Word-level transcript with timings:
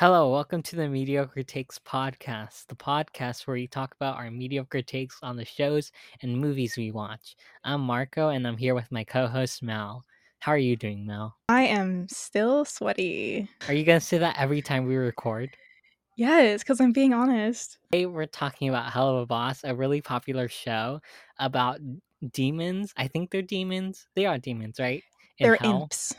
Hello, 0.00 0.30
welcome 0.30 0.62
to 0.62 0.76
the 0.76 0.88
Mediocre 0.88 1.42
Takes 1.42 1.76
podcast, 1.80 2.68
the 2.68 2.76
podcast 2.76 3.48
where 3.48 3.54
we 3.54 3.66
talk 3.66 3.96
about 3.96 4.14
our 4.14 4.30
mediocre 4.30 4.80
takes 4.80 5.18
on 5.24 5.36
the 5.36 5.44
shows 5.44 5.90
and 6.22 6.38
movies 6.38 6.76
we 6.76 6.92
watch. 6.92 7.34
I'm 7.64 7.80
Marco 7.80 8.28
and 8.28 8.46
I'm 8.46 8.56
here 8.56 8.76
with 8.76 8.92
my 8.92 9.02
co 9.02 9.26
host 9.26 9.60
Mel. 9.60 10.04
How 10.38 10.52
are 10.52 10.56
you 10.56 10.76
doing, 10.76 11.04
Mel? 11.04 11.36
I 11.48 11.62
am 11.62 12.06
still 12.06 12.64
sweaty. 12.64 13.48
Are 13.66 13.74
you 13.74 13.82
going 13.82 13.98
to 13.98 14.06
say 14.06 14.18
that 14.18 14.36
every 14.38 14.62
time 14.62 14.86
we 14.86 14.94
record? 14.94 15.50
Yes, 16.14 16.62
because 16.62 16.80
I'm 16.80 16.92
being 16.92 17.12
honest. 17.12 17.78
Today 17.90 18.06
we're 18.06 18.26
talking 18.26 18.68
about 18.68 18.92
Helluva 18.92 19.26
Boss, 19.26 19.64
a 19.64 19.74
really 19.74 20.00
popular 20.00 20.46
show 20.46 21.00
about 21.40 21.80
demons. 22.30 22.92
I 22.96 23.08
think 23.08 23.32
they're 23.32 23.42
demons. 23.42 24.06
They 24.14 24.26
are 24.26 24.38
demons, 24.38 24.78
right? 24.78 25.02
In 25.40 25.48
They're 25.48 25.56
hell. 25.56 25.82
imps. 25.82 26.14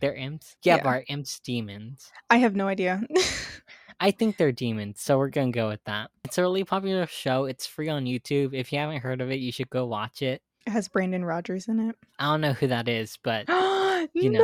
They're 0.00 0.14
imps? 0.14 0.56
Yeah, 0.62 0.76
Yeah. 0.76 0.82
but 0.82 0.88
are 0.90 1.04
imps 1.08 1.38
demons? 1.40 2.10
I 2.30 2.38
have 2.38 2.54
no 2.56 2.68
idea. 2.68 3.02
I 4.00 4.10
think 4.10 4.36
they're 4.36 4.52
demons, 4.52 5.00
so 5.00 5.16
we're 5.16 5.30
gonna 5.30 5.50
go 5.52 5.68
with 5.68 5.82
that. 5.84 6.10
It's 6.24 6.36
a 6.38 6.42
really 6.42 6.64
popular 6.64 7.06
show. 7.06 7.46
It's 7.46 7.66
free 7.66 7.88
on 7.88 8.04
YouTube. 8.04 8.52
If 8.52 8.72
you 8.72 8.78
haven't 8.78 9.00
heard 9.00 9.20
of 9.22 9.30
it, 9.30 9.40
you 9.40 9.50
should 9.52 9.70
go 9.70 9.86
watch 9.86 10.20
it. 10.22 10.42
it 10.66 10.70
has 10.70 10.88
Brandon 10.88 11.24
Rogers 11.24 11.66
in 11.68 11.80
it. 11.88 11.96
I 12.18 12.26
don't 12.30 12.40
know 12.42 12.52
who 12.52 12.66
that 12.68 12.88
is, 12.88 13.18
but! 13.22 13.46
You 14.12 14.30
know. 14.30 14.42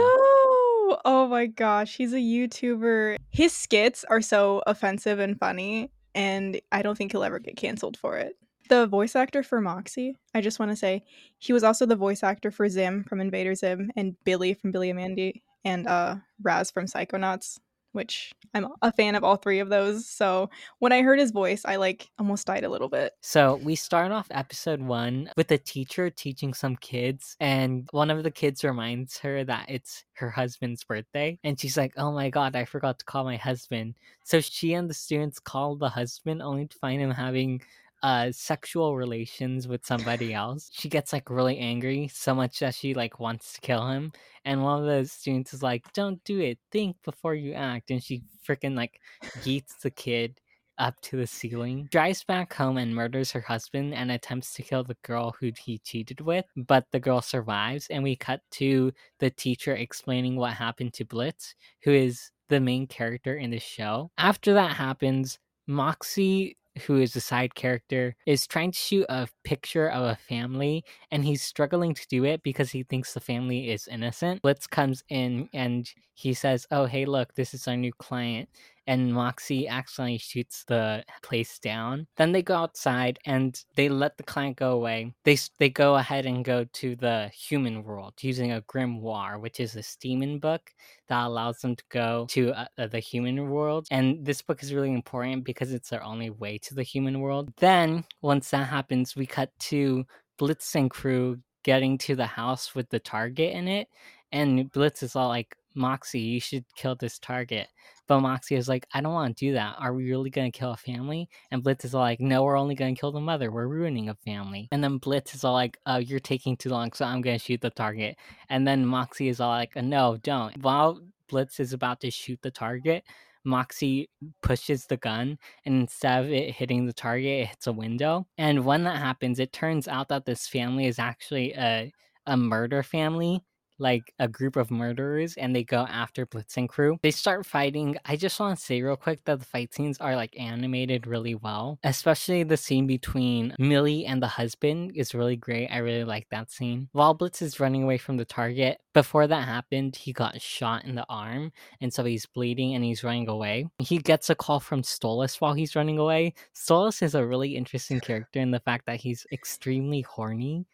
Oh 1.04 1.28
my 1.30 1.46
gosh, 1.46 1.96
he's 1.96 2.12
a 2.12 2.16
YouTuber. 2.16 3.16
His 3.30 3.52
skits 3.52 4.04
are 4.08 4.20
so 4.20 4.62
offensive 4.66 5.18
and 5.18 5.38
funny, 5.38 5.90
and 6.14 6.60
I 6.72 6.82
don't 6.82 6.96
think 6.96 7.12
he'll 7.12 7.22
ever 7.22 7.38
get 7.38 7.56
canceled 7.56 7.96
for 7.96 8.16
it. 8.16 8.36
The 8.72 8.86
voice 8.86 9.14
actor 9.14 9.42
for 9.42 9.60
Moxxie, 9.60 10.14
I 10.34 10.40
just 10.40 10.58
want 10.58 10.72
to 10.72 10.76
say, 10.76 11.04
he 11.38 11.52
was 11.52 11.62
also 11.62 11.84
the 11.84 11.94
voice 11.94 12.22
actor 12.22 12.50
for 12.50 12.66
Zim 12.70 13.04
from 13.04 13.20
Invader 13.20 13.54
Zim 13.54 13.90
and 13.96 14.16
Billy 14.24 14.54
from 14.54 14.72
Billy 14.72 14.88
and 14.88 14.98
Mandy 14.98 15.42
and 15.62 15.86
uh 15.86 16.16
Raz 16.42 16.70
from 16.70 16.86
Psychonauts, 16.86 17.58
which 17.92 18.32
I'm 18.54 18.68
a 18.80 18.90
fan 18.90 19.14
of 19.14 19.24
all 19.24 19.36
three 19.36 19.58
of 19.58 19.68
those. 19.68 20.08
So 20.08 20.48
when 20.78 20.90
I 20.90 21.02
heard 21.02 21.18
his 21.18 21.32
voice, 21.32 21.66
I 21.66 21.76
like 21.76 22.08
almost 22.18 22.46
died 22.46 22.64
a 22.64 22.70
little 22.70 22.88
bit. 22.88 23.12
so 23.20 23.56
we 23.56 23.74
start 23.74 24.10
off 24.10 24.28
episode 24.30 24.80
one 24.80 25.30
with 25.36 25.50
a 25.52 25.58
teacher 25.58 26.08
teaching 26.08 26.54
some 26.54 26.76
kids, 26.76 27.36
and 27.40 27.86
one 27.90 28.10
of 28.10 28.22
the 28.22 28.30
kids 28.30 28.64
reminds 28.64 29.18
her 29.18 29.44
that 29.44 29.66
it's 29.68 30.06
her 30.14 30.30
husband's 30.30 30.82
birthday, 30.82 31.38
and 31.44 31.60
she's 31.60 31.76
like, 31.76 31.92
"Oh 31.98 32.10
my 32.10 32.30
god, 32.30 32.56
I 32.56 32.64
forgot 32.64 32.98
to 33.00 33.04
call 33.04 33.24
my 33.24 33.36
husband." 33.36 33.96
So 34.24 34.40
she 34.40 34.72
and 34.72 34.88
the 34.88 34.94
students 34.94 35.38
call 35.38 35.76
the 35.76 35.90
husband, 35.90 36.40
only 36.40 36.68
to 36.68 36.78
find 36.78 37.02
him 37.02 37.10
having 37.10 37.60
uh 38.02 38.32
sexual 38.32 38.96
relations 38.96 39.68
with 39.68 39.84
somebody 39.86 40.34
else. 40.34 40.70
She 40.72 40.88
gets 40.88 41.12
like 41.12 41.30
really 41.30 41.58
angry, 41.58 42.08
so 42.12 42.34
much 42.34 42.58
that 42.60 42.74
she 42.74 42.94
like 42.94 43.20
wants 43.20 43.52
to 43.54 43.60
kill 43.60 43.86
him. 43.88 44.12
And 44.44 44.62
one 44.62 44.80
of 44.80 44.86
the 44.86 45.06
students 45.06 45.54
is 45.54 45.62
like, 45.62 45.92
"Don't 45.92 46.22
do 46.24 46.40
it. 46.40 46.58
Think 46.70 46.96
before 47.04 47.34
you 47.34 47.52
act." 47.54 47.90
And 47.90 48.02
she 48.02 48.22
freaking 48.46 48.74
like 48.76 49.00
yeets 49.42 49.78
the 49.80 49.90
kid 49.90 50.40
up 50.78 51.00
to 51.02 51.16
the 51.16 51.26
ceiling, 51.26 51.88
drives 51.92 52.24
back 52.24 52.52
home 52.54 52.76
and 52.76 52.94
murders 52.94 53.30
her 53.32 53.40
husband 53.40 53.94
and 53.94 54.10
attempts 54.10 54.52
to 54.54 54.62
kill 54.62 54.82
the 54.82 54.96
girl 55.04 55.34
who 55.38 55.52
he 55.64 55.78
cheated 55.78 56.20
with, 56.20 56.44
but 56.56 56.86
the 56.90 56.98
girl 57.00 57.20
survives. 57.20 57.86
And 57.88 58.02
we 58.02 58.16
cut 58.16 58.40
to 58.52 58.92
the 59.20 59.30
teacher 59.30 59.74
explaining 59.76 60.36
what 60.36 60.54
happened 60.54 60.94
to 60.94 61.04
Blitz, 61.04 61.54
who 61.84 61.92
is 61.92 62.30
the 62.48 62.60
main 62.60 62.86
character 62.86 63.36
in 63.36 63.50
the 63.50 63.60
show. 63.60 64.10
After 64.18 64.54
that 64.54 64.72
happens, 64.76 65.38
Moxxie, 65.68 66.56
who 66.86 66.96
is 66.98 67.12
the 67.12 67.20
side 67.20 67.54
character, 67.54 68.14
is 68.26 68.46
trying 68.46 68.72
to 68.72 68.78
shoot 68.78 69.06
a 69.08 69.28
picture 69.44 69.88
of 69.88 70.04
a 70.04 70.16
family 70.16 70.84
and 71.10 71.24
he's 71.24 71.42
struggling 71.42 71.94
to 71.94 72.06
do 72.08 72.24
it 72.24 72.42
because 72.42 72.70
he 72.70 72.82
thinks 72.82 73.12
the 73.12 73.20
family 73.20 73.70
is 73.70 73.88
innocent. 73.88 74.42
Blitz 74.42 74.66
comes 74.66 75.04
in 75.08 75.48
and 75.52 75.90
he 76.14 76.34
says, 76.34 76.66
Oh, 76.70 76.86
hey, 76.86 77.04
look, 77.04 77.34
this 77.34 77.54
is 77.54 77.68
our 77.68 77.76
new 77.76 77.92
client. 77.92 78.48
And 78.86 79.12
Moxxie 79.12 79.68
accidentally 79.68 80.18
shoots 80.18 80.64
the 80.66 81.04
place 81.22 81.58
down. 81.58 82.06
Then 82.16 82.32
they 82.32 82.42
go 82.42 82.56
outside 82.56 83.18
and 83.26 83.58
they 83.76 83.88
let 83.88 84.16
the 84.16 84.22
client 84.22 84.56
go 84.56 84.72
away. 84.72 85.14
They 85.24 85.38
they 85.58 85.70
go 85.70 85.96
ahead 85.96 86.26
and 86.26 86.44
go 86.44 86.64
to 86.64 86.96
the 86.96 87.28
human 87.28 87.84
world 87.84 88.14
using 88.20 88.52
a 88.52 88.62
grimoire, 88.62 89.40
which 89.40 89.60
is 89.60 89.76
a 89.76 89.84
demon 90.00 90.38
book 90.38 90.70
that 91.08 91.26
allows 91.26 91.58
them 91.58 91.76
to 91.76 91.84
go 91.90 92.26
to 92.30 92.52
uh, 92.52 92.66
uh, 92.78 92.86
the 92.86 92.98
human 92.98 93.50
world. 93.50 93.86
And 93.90 94.24
this 94.24 94.42
book 94.42 94.62
is 94.62 94.74
really 94.74 94.92
important 94.92 95.44
because 95.44 95.72
it's 95.72 95.90
their 95.90 96.02
only 96.02 96.30
way 96.30 96.58
to 96.58 96.74
the 96.74 96.82
human 96.82 97.20
world. 97.20 97.52
Then, 97.58 98.04
once 98.20 98.50
that 98.50 98.68
happens, 98.68 99.14
we 99.14 99.26
cut 99.26 99.50
to 99.70 100.04
Blitz 100.38 100.74
and 100.74 100.90
crew 100.90 101.38
getting 101.62 101.98
to 101.98 102.16
the 102.16 102.26
house 102.26 102.74
with 102.74 102.88
the 102.90 102.98
target 102.98 103.52
in 103.54 103.68
it. 103.68 103.88
And 104.32 104.70
Blitz 104.72 105.02
is 105.02 105.14
all 105.14 105.28
like, 105.28 105.56
Moxxie, 105.76 106.24
you 106.24 106.40
should 106.40 106.64
kill 106.76 106.96
this 106.96 107.18
target. 107.18 107.68
But 108.08 108.20
Moxxie 108.20 108.56
is 108.56 108.68
like, 108.68 108.86
I 108.92 109.00
don't 109.00 109.12
want 109.12 109.36
to 109.36 109.46
do 109.46 109.52
that. 109.54 109.76
Are 109.78 109.94
we 109.94 110.10
really 110.10 110.30
going 110.30 110.50
to 110.50 110.58
kill 110.58 110.72
a 110.72 110.76
family? 110.76 111.28
And 111.50 111.62
Blitz 111.62 111.84
is 111.84 111.94
like, 111.94 112.20
No, 112.20 112.42
we're 112.42 112.58
only 112.58 112.74
going 112.74 112.94
to 112.94 113.00
kill 113.00 113.12
the 113.12 113.20
mother. 113.20 113.50
We're 113.50 113.68
ruining 113.68 114.08
a 114.08 114.14
family. 114.14 114.68
And 114.72 114.82
then 114.82 114.98
Blitz 114.98 115.34
is 115.34 115.44
all 115.44 115.54
like, 115.54 115.78
Oh, 115.86 115.98
you're 115.98 116.20
taking 116.20 116.56
too 116.56 116.70
long, 116.70 116.92
so 116.92 117.04
I'm 117.04 117.22
going 117.22 117.38
to 117.38 117.44
shoot 117.44 117.60
the 117.60 117.70
target. 117.70 118.16
And 118.48 118.66
then 118.66 118.84
Moxxie 118.84 119.30
is 119.30 119.40
all 119.40 119.50
like, 119.50 119.76
No, 119.76 120.18
don't. 120.22 120.62
While 120.62 121.00
Blitz 121.28 121.60
is 121.60 121.72
about 121.72 122.00
to 122.00 122.10
shoot 122.10 122.40
the 122.42 122.50
target, 122.50 123.04
Moxxie 123.46 124.08
pushes 124.42 124.86
the 124.86 124.96
gun, 124.96 125.38
and 125.64 125.80
instead 125.80 126.24
of 126.24 126.30
it 126.30 126.54
hitting 126.54 126.86
the 126.86 126.92
target, 126.92 127.42
it 127.42 127.48
hits 127.48 127.66
a 127.66 127.72
window. 127.72 128.26
And 128.38 128.64
when 128.64 128.84
that 128.84 128.98
happens, 128.98 129.38
it 129.40 129.52
turns 129.52 129.88
out 129.88 130.08
that 130.08 130.26
this 130.26 130.46
family 130.46 130.86
is 130.86 130.98
actually 130.98 131.52
a, 131.54 131.92
a 132.26 132.36
murder 132.36 132.82
family 132.82 133.42
like 133.78 134.12
a 134.18 134.28
group 134.28 134.56
of 134.56 134.70
murderers 134.70 135.36
and 135.36 135.54
they 135.54 135.64
go 135.64 135.86
after 135.88 136.26
Blitz 136.26 136.56
and 136.56 136.68
crew. 136.68 136.98
They 137.02 137.10
start 137.10 137.46
fighting. 137.46 137.96
I 138.04 138.16
just 138.16 138.38
want 138.38 138.58
to 138.58 138.64
say 138.64 138.82
real 138.82 138.96
quick 138.96 139.24
that 139.24 139.40
the 139.40 139.44
fight 139.44 139.74
scenes 139.74 139.98
are 139.98 140.16
like 140.16 140.38
animated 140.38 141.06
really 141.06 141.34
well, 141.34 141.78
especially 141.84 142.42
the 142.42 142.56
scene 142.56 142.86
between 142.86 143.54
Millie 143.58 144.06
and 144.06 144.22
the 144.22 144.26
husband 144.28 144.92
is 144.94 145.14
really 145.14 145.36
great. 145.36 145.68
I 145.68 145.78
really 145.78 146.04
like 146.04 146.28
that 146.30 146.50
scene. 146.50 146.88
While 146.92 147.14
Blitz 147.14 147.42
is 147.42 147.60
running 147.60 147.82
away 147.82 147.98
from 147.98 148.16
the 148.16 148.24
target, 148.24 148.78
before 148.94 149.26
that 149.26 149.48
happened, 149.48 149.96
he 149.96 150.12
got 150.12 150.40
shot 150.40 150.84
in 150.84 150.94
the 150.94 151.06
arm 151.08 151.52
and 151.80 151.92
so 151.92 152.04
he's 152.04 152.26
bleeding 152.26 152.74
and 152.74 152.84
he's 152.84 153.04
running 153.04 153.28
away. 153.28 153.66
He 153.78 153.98
gets 153.98 154.30
a 154.30 154.34
call 154.34 154.60
from 154.60 154.82
Stolas 154.82 155.40
while 155.40 155.54
he's 155.54 155.74
running 155.74 155.98
away. 155.98 156.34
Stolas 156.54 157.02
is 157.02 157.14
a 157.14 157.26
really 157.26 157.56
interesting 157.56 158.00
character 158.12 158.40
in 158.40 158.50
the 158.50 158.60
fact 158.60 158.86
that 158.86 159.00
he's 159.00 159.26
extremely 159.32 160.02
horny. 160.02 160.66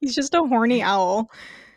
He's 0.00 0.14
just 0.14 0.34
a 0.34 0.42
horny 0.42 0.82
owl. 0.82 1.30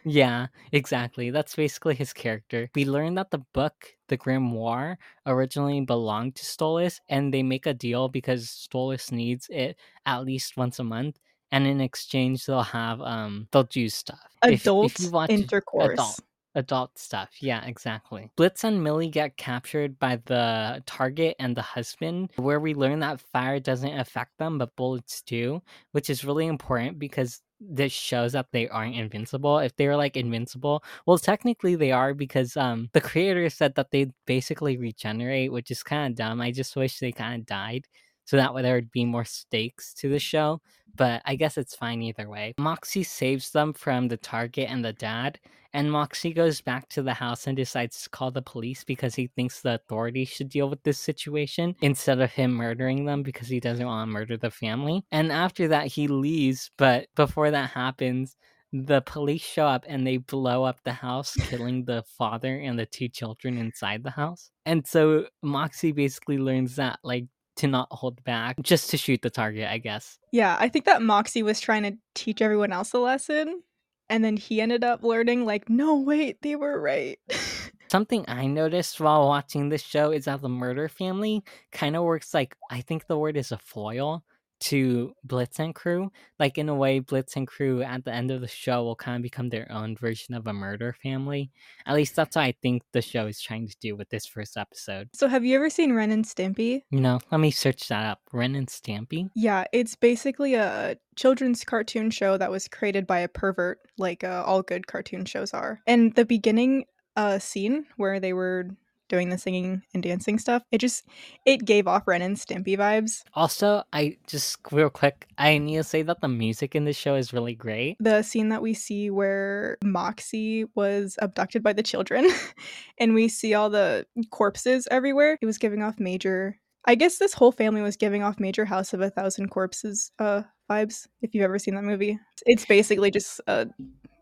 Yeah, 0.06 0.48
exactly. 0.72 1.30
That's 1.30 1.56
basically 1.56 1.96
his 1.96 2.14
character. 2.14 2.70
We 2.76 2.86
learn 2.86 3.16
that 3.16 3.32
the 3.32 3.44
book, 3.54 3.96
the 4.10 4.18
Grimoire, 4.18 4.98
originally 5.26 5.82
belonged 5.82 6.36
to 6.36 6.44
Stolas, 6.44 7.00
and 7.10 7.34
they 7.34 7.44
make 7.44 7.66
a 7.66 7.74
deal 7.74 8.10
because 8.10 8.46
Stolas 8.48 9.12
needs 9.12 9.48
it 9.50 9.78
at 10.06 10.26
least 10.26 10.58
once 10.58 10.80
a 10.80 10.84
month. 10.84 11.20
And 11.52 11.68
in 11.68 11.82
exchange, 11.82 12.46
they'll 12.46 12.64
have 12.64 13.00
um, 13.02 13.48
they'll 13.52 13.64
do 13.64 13.88
stuff. 13.88 14.20
Adult 14.42 14.92
if 14.92 15.00
you 15.00 15.12
watch 15.12 15.30
intercourse. 15.30 15.94
adult 15.94 16.20
adult 16.56 16.98
stuff. 16.98 17.30
Yeah, 17.40 17.66
exactly. 17.66 18.30
Blitz 18.36 18.64
and 18.64 18.84
Millie 18.84 19.10
get 19.10 19.38
captured 19.38 19.98
by 20.00 20.20
the 20.26 20.84
target 20.86 21.36
and 21.40 21.56
the 21.56 21.62
husband, 21.62 22.32
where 22.36 22.60
we 22.60 22.74
learn 22.74 23.00
that 23.00 23.20
fire 23.20 23.60
doesn't 23.60 24.00
affect 24.00 24.38
them, 24.38 24.58
but 24.58 24.76
bullets 24.76 25.22
do, 25.22 25.62
which 25.92 26.10
is 26.10 26.26
really 26.26 26.48
important 26.48 27.00
because 27.00 27.42
this 27.70 27.92
shows 27.94 28.34
that 28.34 28.48
they 28.52 28.68
aren't 28.70 28.96
invincible. 28.96 29.60
If 29.60 29.76
they 29.76 29.88
were 29.88 29.96
like 29.96 30.18
invincible, 30.18 30.84
well, 31.06 31.18
technically 31.18 31.76
they 31.76 31.92
are 31.92 32.14
because 32.14 32.58
um 32.58 32.90
the 32.94 33.02
creator 33.02 33.50
said 33.50 33.76
that 33.76 33.92
they 33.92 34.12
basically 34.26 34.78
regenerate, 34.78 35.52
which 35.52 35.72
is 35.72 35.84
kind 35.84 36.12
of 36.14 36.18
dumb. 36.18 36.42
I 36.42 36.52
just 36.52 36.76
wish 36.76 37.00
they 37.00 37.12
kind 37.12 37.42
of 37.42 37.46
died. 37.48 37.88
So 38.26 38.38
that 38.38 38.54
way 38.54 38.62
there 38.62 38.76
would 38.76 38.92
be 38.92 39.06
more 39.06 39.26
stakes 39.26 39.94
to 39.96 40.10
the 40.10 40.20
show, 40.20 40.62
but 40.96 41.22
I 41.26 41.36
guess 41.36 41.58
it's 41.58 41.76
fine 41.76 42.02
either 42.02 42.30
way. 42.30 42.54
Moxxie 42.60 43.06
saves 43.06 43.52
them 43.52 43.74
from 43.74 44.08
the 44.08 44.18
target 44.18 44.70
and 44.70 44.84
the 44.84 44.94
dad, 44.94 45.40
and 45.74 45.90
Moxxie 45.90 46.36
goes 46.36 46.62
back 46.62 46.88
to 46.90 47.02
the 47.02 47.14
house 47.14 47.48
and 47.48 47.58
decides 47.58 48.04
to 48.04 48.10
call 48.10 48.32
the 48.32 48.42
police 48.42 48.84
because 48.84 49.16
he 49.16 49.28
thinks 49.28 49.62
the 49.62 49.76
authorities 49.76 50.30
should 50.30 50.50
deal 50.50 50.70
with 50.70 50.84
this 50.84 51.00
situation 51.00 51.76
instead 51.82 52.22
of 52.22 52.32
him 52.32 52.54
murdering 52.54 53.06
them 53.06 53.24
because 53.24 53.48
he 53.48 53.60
doesn't 53.60 53.86
want 53.86 54.08
to 54.08 54.14
murder 54.14 54.38
the 54.38 54.52
family. 54.52 55.04
And 55.12 55.32
after 55.32 55.68
that, 55.70 55.88
he 55.88 56.08
leaves, 56.08 56.70
but 56.78 57.08
before 57.16 57.50
that 57.52 57.72
happens, 57.72 58.38
the 58.72 59.02
police 59.02 59.44
show 59.44 59.68
up 59.68 59.86
and 59.88 60.06
they 60.06 60.18
blow 60.18 60.64
up 60.64 60.80
the 60.84 60.94
house, 60.94 61.36
killing 61.36 61.86
the 61.86 62.04
father 62.18 62.58
and 62.60 62.78
the 62.78 62.88
two 62.88 63.08
children 63.08 63.58
inside 63.58 64.04
the 64.04 64.10
house. 64.10 64.50
And 64.66 64.86
so 64.86 65.28
Moxxie 65.44 65.94
basically 65.94 66.40
learns 66.40 66.76
that, 66.78 67.00
like, 67.04 67.26
to 67.58 67.68
not 67.68 67.88
hold 67.92 68.24
back, 68.24 68.62
just 68.62 68.90
to 68.92 68.98
shoot 68.98 69.22
the 69.22 69.30
target, 69.30 69.70
I 69.70 69.78
guess. 69.78 70.18
Yeah, 70.32 70.58
I 70.60 70.70
think 70.70 70.86
that 70.86 71.02
Moxxie 71.02 71.44
was 71.44 71.60
trying 71.60 71.84
to 71.84 71.98
teach 72.16 72.42
everyone 72.42 72.72
else 72.72 72.94
a 72.94 73.00
lesson. 73.00 73.62
And 74.10 74.24
then 74.24 74.38
he 74.38 74.62
ended 74.62 74.84
up 74.84 75.04
learning, 75.04 75.46
like, 75.46 75.70
no, 75.70 76.00
wait, 76.00 76.42
they 76.42 76.56
were 76.56 76.80
right. 76.80 77.20
Something 77.92 78.26
I 78.28 78.48
noticed 78.48 79.00
while 79.00 79.28
watching 79.28 79.70
this 79.70 79.84
show 79.84 80.12
is 80.12 80.26
that 80.26 80.42
the 80.42 80.50
murder 80.50 80.90
family 80.90 81.44
kind 81.72 81.96
of 81.96 82.04
works 82.04 82.34
like 82.34 82.56
I 82.72 82.82
think 82.82 83.06
the 83.06 83.18
word 83.18 83.38
is 83.38 83.52
a 83.52 83.58
foil 83.58 84.24
to 84.64 85.14
Blitz 85.24 85.60
and 85.60 85.76
crew. 85.76 86.12
Like 86.40 86.58
in 86.58 86.70
a 86.70 86.76
way, 86.76 87.00
Blitz 87.00 87.36
and 87.36 87.48
crew 87.48 87.82
at 87.82 88.06
the 88.06 88.14
end 88.14 88.32
of 88.32 88.42
the 88.42 88.48
show 88.48 88.84
will 88.84 88.96
kind 88.96 89.18
of 89.18 89.22
become 89.22 89.50
their 89.50 89.70
own 89.72 89.96
version 89.96 90.34
of 90.34 90.48
a 90.48 90.54
murder 90.54 90.96
family. 91.04 91.52
At 91.86 91.96
least 91.96 92.16
that's 92.16 92.36
what 92.36 92.44
I 92.44 92.54
think 92.62 92.84
the 92.92 93.02
show 93.02 93.28
is 93.28 93.42
trying 93.42 93.68
to 93.68 93.76
do 93.82 93.96
with 93.96 94.10
this 94.10 94.26
first 94.26 94.58
episode. 94.58 95.10
So, 95.14 95.28
have 95.28 95.44
you 95.44 95.56
ever 95.56 95.70
seen 95.70 95.94
Ren 95.94 96.12
and 96.12 96.26
Stimpy? 96.26 96.84
No, 96.92 97.20
let 97.32 97.40
me 97.40 97.52
search 97.52 97.88
that 97.90 98.06
up. 98.06 98.22
Ren 98.32 98.56
and 98.56 98.68
Stampy? 98.68 99.30
Yeah, 99.36 99.66
it's 99.74 99.96
basically 99.96 100.54
a 100.56 100.98
children's 101.16 101.64
cartoon 101.64 102.10
show 102.10 102.38
that 102.38 102.52
was 102.52 102.68
created 102.68 103.06
by 103.06 103.20
a 103.20 103.28
pervert, 103.28 103.80
like 103.98 104.24
uh, 104.24 104.44
all 104.46 104.62
good 104.62 104.88
cartoon 104.88 105.26
shows 105.26 105.54
are. 105.54 105.82
And 105.86 106.16
the 106.16 106.26
beginning 106.26 106.86
uh, 107.16 107.40
scene 107.40 107.86
where 107.98 108.20
they 108.20 108.34
were 108.34 108.70
doing 109.10 109.30
the 109.30 109.38
singing 109.38 109.82
and 109.94 110.04
dancing 110.04 110.40
stuff, 110.40 110.64
it 110.72 110.80
just 110.80 111.06
it 111.46 111.66
gave 111.66 111.88
off 111.88 112.08
Ren 112.08 112.22
and 112.22 112.38
Stimpy 112.38 112.78
vibes. 112.78 113.24
Also, 113.34 113.84
I 113.94 114.18
just 114.28 114.58
real 114.72 114.90
quick, 114.90 115.28
I 115.38 115.58
need 115.58 115.78
to 115.78 115.84
say 115.84 116.02
that 116.04 116.22
the 116.22 116.28
music 116.28 116.76
in 116.76 116.86
this 116.86 116.98
show 116.98 117.16
is 117.16 117.34
really 117.34 117.56
great. 117.56 117.98
The 118.00 118.22
scene 118.24 118.50
that 118.50 118.62
we 118.62 118.74
see 118.74 119.10
where 119.10 119.78
Moxxie 119.84 120.68
was 120.76 121.18
abducted 121.22 121.64
by 121.64 121.74
the 121.74 121.84
children 121.84 122.30
and 122.98 123.14
we 123.14 123.28
see 123.28 123.54
all 123.54 123.70
the 123.70 124.06
corpses 124.32 124.88
everywhere, 124.92 125.38
it 125.42 125.46
was 125.46 125.58
giving 125.58 125.82
off 125.82 126.00
major 126.00 126.60
I 126.86 126.96
guess 126.96 127.18
this 127.18 127.34
whole 127.34 127.54
family 127.54 127.82
was 127.82 127.96
giving 127.96 128.24
off 128.24 128.42
major 128.42 128.66
House 128.66 128.94
of 128.94 129.00
a 129.00 129.10
Thousand 129.10 129.50
Corpses 129.50 130.12
uh 130.20 130.44
vibes, 130.70 131.08
if 131.22 131.34
you've 131.34 131.44
ever 131.44 131.60
seen 131.60 131.76
that 131.76 131.84
movie. 131.84 132.20
It's 132.46 132.66
basically 132.66 133.12
just 133.12 133.40
a 133.48 133.68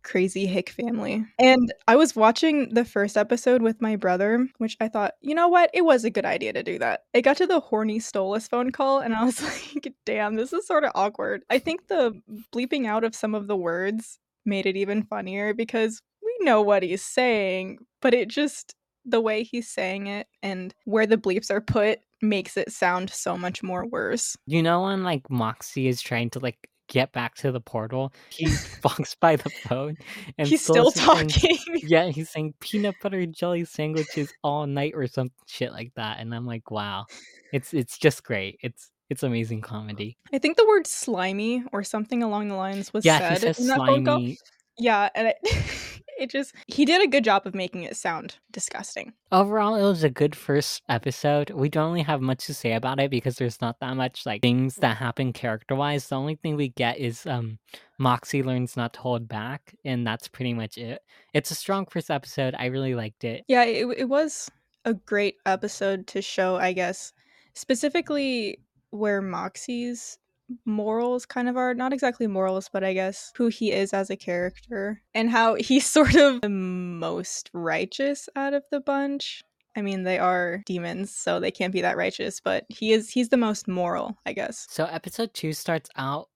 crazy 0.03 0.45
hick 0.45 0.69
family. 0.69 1.25
And 1.39 1.73
I 1.87 1.95
was 1.95 2.15
watching 2.15 2.73
the 2.73 2.85
first 2.85 3.17
episode 3.17 3.61
with 3.61 3.81
my 3.81 3.95
brother, 3.95 4.47
which 4.57 4.77
I 4.79 4.87
thought, 4.87 5.13
you 5.21 5.35
know 5.35 5.47
what? 5.47 5.69
It 5.73 5.85
was 5.85 6.03
a 6.03 6.09
good 6.09 6.25
idea 6.25 6.53
to 6.53 6.63
do 6.63 6.79
that. 6.79 7.03
It 7.13 7.21
got 7.23 7.37
to 7.37 7.47
the 7.47 7.59
horny 7.59 7.99
Stolas 7.99 8.49
phone 8.49 8.71
call, 8.71 8.99
and 8.99 9.13
I 9.13 9.23
was 9.23 9.41
like, 9.75 9.93
damn, 10.05 10.35
this 10.35 10.53
is 10.53 10.67
sort 10.67 10.83
of 10.83 10.91
awkward. 10.95 11.43
I 11.49 11.59
think 11.59 11.87
the 11.87 12.19
bleeping 12.53 12.87
out 12.87 13.03
of 13.03 13.15
some 13.15 13.35
of 13.35 13.47
the 13.47 13.57
words 13.57 14.19
made 14.45 14.65
it 14.65 14.77
even 14.77 15.03
funnier 15.03 15.53
because 15.53 16.01
we 16.23 16.45
know 16.45 16.61
what 16.61 16.83
he's 16.83 17.03
saying, 17.03 17.79
but 18.01 18.13
it 18.13 18.27
just 18.27 18.75
the 19.05 19.21
way 19.21 19.43
he's 19.43 19.67
saying 19.67 20.07
it 20.07 20.27
and 20.43 20.73
where 20.85 21.07
the 21.07 21.17
bleeps 21.17 21.49
are 21.49 21.61
put 21.61 21.99
makes 22.21 22.55
it 22.55 22.71
sound 22.71 23.09
so 23.09 23.37
much 23.37 23.63
more 23.63 23.85
worse. 23.85 24.37
You 24.45 24.61
know 24.61 24.83
when 24.83 25.03
like 25.03 25.23
Moxxie 25.23 25.87
is 25.87 26.01
trying 26.01 26.29
to 26.31 26.39
like 26.39 26.69
get 26.91 27.13
back 27.13 27.35
to 27.35 27.51
the 27.51 27.61
portal, 27.61 28.13
he 28.29 28.47
walks 28.83 29.15
by 29.15 29.37
the 29.37 29.49
phone 29.49 29.97
and 30.37 30.47
he's 30.47 30.61
still 30.61 30.89
is 30.89 30.95
saying- 30.95 31.29
talking. 31.29 31.57
yeah, 31.87 32.09
he's 32.09 32.29
saying 32.29 32.53
peanut 32.59 32.95
butter 33.01 33.19
and 33.19 33.33
jelly 33.33 33.63
sandwiches 33.65 34.31
all 34.43 34.67
night 34.67 34.91
or 34.93 35.07
some 35.07 35.31
shit 35.47 35.71
like 35.71 35.93
that, 35.95 36.19
and 36.19 36.35
I'm 36.35 36.45
like, 36.45 36.69
wow, 36.69 37.05
it's 37.51 37.73
it's 37.73 37.97
just 37.97 38.23
great. 38.23 38.59
It's 38.61 38.91
it's 39.09 39.23
amazing 39.23 39.61
comedy. 39.61 40.17
I 40.33 40.37
think 40.37 40.57
the 40.57 40.67
word 40.67 40.85
slimy 40.85 41.63
or 41.71 41.83
something 41.83 42.21
along 42.21 42.49
the 42.49 42.55
lines 42.55 42.93
was 42.93 43.05
yeah, 43.05 43.19
said 43.19 43.31
he 43.31 43.39
says 43.39 43.59
in 43.59 43.67
that 43.67 43.77
slimy. 43.77 44.37
Yeah, 44.77 45.09
and 45.15 45.27
it, 45.27 45.37
it 46.21 46.29
just 46.29 46.53
he 46.67 46.85
did 46.85 47.01
a 47.01 47.07
good 47.07 47.23
job 47.23 47.45
of 47.45 47.55
making 47.55 47.83
it 47.83 47.97
sound 47.97 48.37
disgusting. 48.51 49.13
Overall, 49.31 49.75
it 49.75 49.81
was 49.81 50.03
a 50.03 50.09
good 50.09 50.35
first 50.35 50.83
episode. 50.87 51.49
We 51.49 51.67
don't 51.67 51.91
really 51.91 52.03
have 52.03 52.21
much 52.21 52.45
to 52.45 52.53
say 52.53 52.73
about 52.73 52.99
it 52.99 53.09
because 53.09 53.35
there's 53.35 53.59
not 53.59 53.79
that 53.79 53.95
much 53.95 54.25
like 54.25 54.41
things 54.41 54.75
that 54.75 54.97
happen 54.97 55.33
character 55.33 55.75
wise. 55.75 56.07
The 56.07 56.15
only 56.15 56.35
thing 56.35 56.55
we 56.55 56.69
get 56.69 56.99
is 56.99 57.25
um 57.25 57.57
Moxxie 57.99 58.45
learns 58.45 58.77
not 58.77 58.93
to 58.93 58.99
hold 58.99 59.27
back, 59.27 59.75
and 59.83 60.05
that's 60.05 60.27
pretty 60.27 60.53
much 60.53 60.77
it. 60.77 61.01
It's 61.33 61.51
a 61.51 61.55
strong 61.55 61.85
first 61.87 62.11
episode. 62.11 62.55
I 62.57 62.67
really 62.67 62.95
liked 62.95 63.23
it. 63.23 63.43
Yeah, 63.47 63.63
it, 63.63 63.87
it 63.97 64.09
was 64.09 64.49
a 64.85 64.93
great 64.93 65.35
episode 65.45 66.07
to 66.07 66.21
show, 66.21 66.55
I 66.55 66.73
guess, 66.73 67.13
specifically 67.53 68.59
where 68.91 69.21
Moxxie's 69.21 70.17
morals 70.65 71.25
kind 71.25 71.47
of 71.49 71.57
are 71.57 71.73
not 71.73 71.93
exactly 71.93 72.27
morals, 72.27 72.69
but 72.71 72.83
I 72.83 72.93
guess 72.93 73.31
who 73.35 73.47
he 73.47 73.71
is 73.71 73.93
as 73.93 74.09
a 74.09 74.15
character 74.15 75.01
and 75.13 75.29
how 75.29 75.55
he's 75.55 75.85
sort 75.97 76.15
of 76.15 76.41
the 76.41 76.49
most 76.49 77.49
righteous 77.53 78.27
out 78.35 78.53
of 78.53 78.63
the 78.71 78.79
bunch. 78.79 79.43
I 79.75 79.81
mean, 79.81 80.03
they 80.03 80.19
are 80.19 80.61
demons, 80.65 81.15
so 81.15 81.39
they 81.39 81.51
can't 81.51 81.71
be 81.71 81.81
that 81.81 81.95
righteous, 81.95 82.41
but 82.41 82.65
he 82.67 82.91
is 82.91 83.09
he's 83.09 83.29
the 83.29 83.37
most 83.37 83.67
moral, 83.67 84.17
I 84.25 84.33
guess. 84.33 84.67
So 84.69 84.85
episode 84.85 85.33
two 85.33 85.53
starts 85.53 85.89
out 85.95 86.27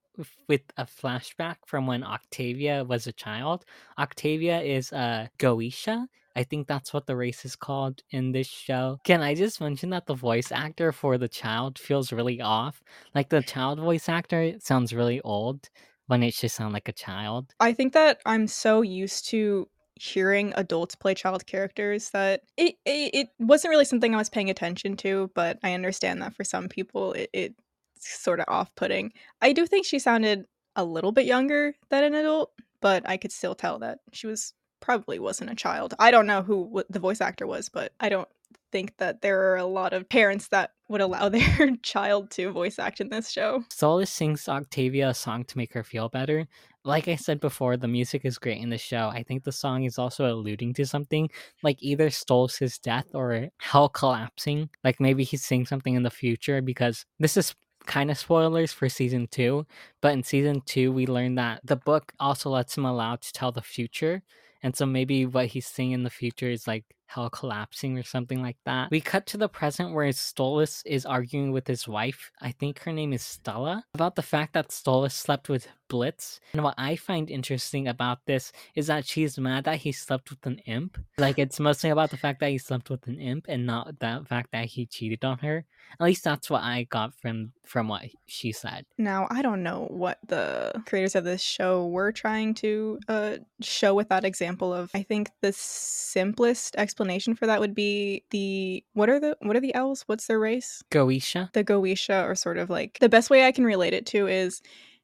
with- 0.47 0.63
a 0.77 0.85
flashback 0.85 1.57
from 1.65 1.87
when 1.87 2.01
Octavia 2.03 2.85
was 2.85 3.05
a 3.07 3.11
child. 3.11 3.65
Octavia 3.99 4.61
is 4.61 4.93
a 4.93 5.29
Goetia. 5.37 6.07
I 6.35 6.43
think 6.43 6.67
that's 6.67 6.93
what 6.93 7.05
the 7.05 7.15
race 7.15 7.45
is 7.45 7.55
called 7.55 8.01
in 8.11 8.31
this 8.31 8.47
show. 8.47 8.99
Can 9.03 9.21
I 9.21 9.35
just 9.35 9.61
mention 9.61 9.89
that 9.91 10.05
the 10.05 10.15
voice 10.15 10.51
actor 10.51 10.91
for 10.91 11.17
the 11.17 11.29
child 11.29 11.79
feels 11.79 12.11
really 12.11 12.41
off? 12.41 12.83
Like 13.13 13.29
the 13.29 13.41
child 13.41 13.79
voice 13.79 14.09
actor 14.09 14.53
sounds 14.59 14.93
really 14.93 15.21
old 15.21 15.69
when 16.07 16.23
it 16.23 16.33
should 16.33 16.51
sound 16.51 16.73
like 16.73 16.89
a 16.89 16.93
child. 16.93 17.53
I 17.59 17.73
think 17.73 17.93
that 17.93 18.19
I'm 18.25 18.47
so 18.47 18.81
used 18.81 19.27
to 19.29 19.69
hearing 19.95 20.51
adults 20.57 20.93
play 20.93 21.13
child 21.13 21.45
characters 21.45 22.09
that 22.09 22.41
it, 22.57 22.75
it 22.85 23.11
it 23.13 23.27
wasn't 23.39 23.71
really 23.71 23.85
something 23.85 24.13
I 24.13 24.17
was 24.17 24.29
paying 24.29 24.49
attention 24.49 24.97
to, 24.97 25.31
but 25.33 25.57
I 25.63 25.73
understand 25.73 26.21
that 26.21 26.35
for 26.35 26.43
some 26.43 26.67
people 26.67 27.13
it, 27.13 27.29
it's 27.31 27.55
sort 27.99 28.41
of 28.41 28.45
off-putting. 28.49 29.13
I 29.41 29.53
do 29.53 29.65
think 29.65 29.85
she 29.85 29.99
sounded 29.99 30.45
a 30.75 30.83
little 30.83 31.13
bit 31.13 31.25
younger 31.25 31.75
than 31.89 32.03
an 32.03 32.13
adult, 32.13 32.51
but 32.81 33.07
I 33.07 33.15
could 33.15 33.31
still 33.31 33.55
tell 33.55 33.79
that 33.79 33.99
she 34.11 34.27
was 34.27 34.53
probably 34.79 35.19
wasn't 35.19 35.51
a 35.51 35.55
child. 35.55 35.93
I 35.99 36.11
don't 36.11 36.27
know 36.27 36.41
who 36.41 36.83
the 36.89 36.99
voice 36.99 37.21
actor 37.21 37.47
was, 37.47 37.69
but 37.69 37.91
I 37.99 38.09
don't 38.09 38.27
think 38.71 38.97
that 38.97 39.21
there 39.21 39.51
are 39.51 39.55
a 39.55 39.65
lot 39.65 39.93
of 39.93 40.09
parents 40.09 40.49
that 40.49 40.71
would 40.89 41.01
allow 41.01 41.29
their 41.35 41.75
child 41.81 42.29
to 42.31 42.51
voice 42.51 42.79
act 42.79 43.01
in 43.01 43.09
this 43.09 43.29
show. 43.29 43.63
Stolas 43.69 44.09
sings 44.09 44.49
Octavia 44.49 45.09
a 45.09 45.13
song 45.13 45.43
to 45.45 45.57
make 45.57 45.73
her 45.73 45.83
feel 45.83 46.09
better. 46.09 46.47
Like 46.83 47.07
I 47.07 47.15
said 47.15 47.39
before, 47.39 47.77
the 47.77 47.87
music 47.87 48.25
is 48.25 48.37
great 48.37 48.61
in 48.61 48.69
the 48.69 48.77
show. 48.77 49.07
I 49.07 49.23
think 49.23 49.43
the 49.43 49.51
song 49.51 49.85
is 49.85 49.97
also 49.97 50.31
alluding 50.31 50.73
to 50.75 50.85
something, 50.85 51.29
like 51.63 51.77
either 51.81 52.09
Stolas' 52.09 52.79
death 52.79 53.07
or 53.13 53.47
hell 53.57 53.89
collapsing. 53.89 54.69
Like 54.83 54.99
maybe 54.99 55.23
he's 55.23 55.43
saying 55.43 55.65
something 55.65 55.95
in 55.95 56.03
the 56.03 56.11
future 56.11 56.61
because 56.61 57.05
this 57.17 57.37
is 57.37 57.55
kind 57.85 58.11
of 58.11 58.17
spoilers 58.17 58.73
for 58.73 58.89
season 58.89 59.27
two. 59.31 59.65
But 60.01 60.13
in 60.13 60.23
season 60.23 60.61
two, 60.65 60.91
we 60.91 61.07
learn 61.07 61.35
that 61.35 61.61
the 61.63 61.75
book 61.75 62.11
also 62.19 62.49
lets 62.49 62.77
him 62.77 62.85
allow 62.85 63.15
to 63.15 63.33
tell 63.33 63.51
the 63.51 63.61
future. 63.61 64.21
And 64.65 64.75
so 64.75 64.87
maybe 64.87 65.27
what 65.27 65.45
he's 65.45 65.67
seeing 65.67 65.91
in 65.91 66.01
the 66.01 66.09
future 66.09 66.49
is 66.49 66.65
like 66.65 66.85
hell 67.07 67.29
collapsing 67.29 67.97
or 67.97 68.03
something 68.03 68.41
like 68.41 68.57
that. 68.65 68.91
We 68.91 69.01
cut 69.01 69.25
to 69.27 69.37
the 69.37 69.49
present 69.49 69.93
where 69.93 70.07
Stolas 70.09 70.81
is 70.85 71.05
arguing 71.05 71.51
with 71.51 71.67
his 71.67 71.87
wife, 71.87 72.31
I 72.41 72.51
think 72.51 72.79
her 72.79 72.91
name 72.91 73.13
is 73.13 73.21
Stella, 73.21 73.85
about 73.93 74.15
the 74.15 74.21
fact 74.21 74.53
that 74.53 74.69
Stolas 74.69 75.11
slept 75.11 75.49
with 75.49 75.67
Blitz. 75.87 76.39
And 76.53 76.63
what 76.63 76.75
I 76.77 76.95
find 76.95 77.29
interesting 77.29 77.87
about 77.87 78.25
this 78.25 78.51
is 78.73 78.87
that 78.87 79.05
she's 79.05 79.37
mad 79.37 79.65
that 79.65 79.77
he 79.77 79.91
slept 79.91 80.29
with 80.29 80.45
an 80.45 80.59
imp. 80.65 80.97
Like 81.17 81.37
it's 81.37 81.59
mostly 81.59 81.89
about 81.89 82.09
the 82.09 82.17
fact 82.17 82.39
that 82.39 82.49
he 82.49 82.57
slept 82.57 82.89
with 82.89 83.05
an 83.07 83.19
imp 83.19 83.45
and 83.47 83.65
not 83.65 83.99
the 83.99 84.25
fact 84.27 84.51
that 84.51 84.65
he 84.65 84.85
cheated 84.85 85.23
on 85.23 85.37
her. 85.39 85.65
At 85.99 86.03
least 86.03 86.23
that's 86.23 86.49
what 86.49 86.63
I 86.63 86.83
got 86.89 87.13
from 87.13 87.53
from 87.63 87.87
what 87.87 88.03
she 88.25 88.51
said. 88.51 88.85
Now, 88.97 89.27
I 89.29 89.41
don't 89.41 89.63
know 89.63 89.87
what 89.89 90.19
the 90.27 90.83
creators 90.85 91.15
of 91.15 91.23
this 91.23 91.41
show 91.41 91.87
were 91.87 92.11
trying 92.11 92.53
to 92.55 92.99
uh, 93.07 93.37
show 93.61 93.93
with 93.93 94.09
that 94.09 94.25
example 94.25 94.73
of. 94.73 94.91
I 94.93 95.03
think 95.03 95.29
the 95.41 95.53
simplest 95.53 96.75
explanation 96.77 96.94
for 97.35 97.47
that 97.47 97.59
would 97.59 97.75
be 97.75 98.23
the 98.31 98.83
what 98.93 99.09
are 99.09 99.19
the 99.19 99.37
what 99.41 99.55
are 99.55 99.61
the 99.61 99.75
elves? 99.75 100.03
What's 100.07 100.27
their 100.27 100.39
race? 100.39 100.83
Goetia? 100.91 101.51
The 101.53 101.63
Goetia 101.63 102.23
are 102.23 102.35
sort 102.35 102.57
of 102.57 102.69
like 102.69 102.97
the 102.99 103.09
best 103.09 103.29
way 103.29 103.45
I 103.45 103.51
can 103.51 103.65
relate 103.65 103.93
it 103.93 104.05
to 104.07 104.27
is 104.27 104.61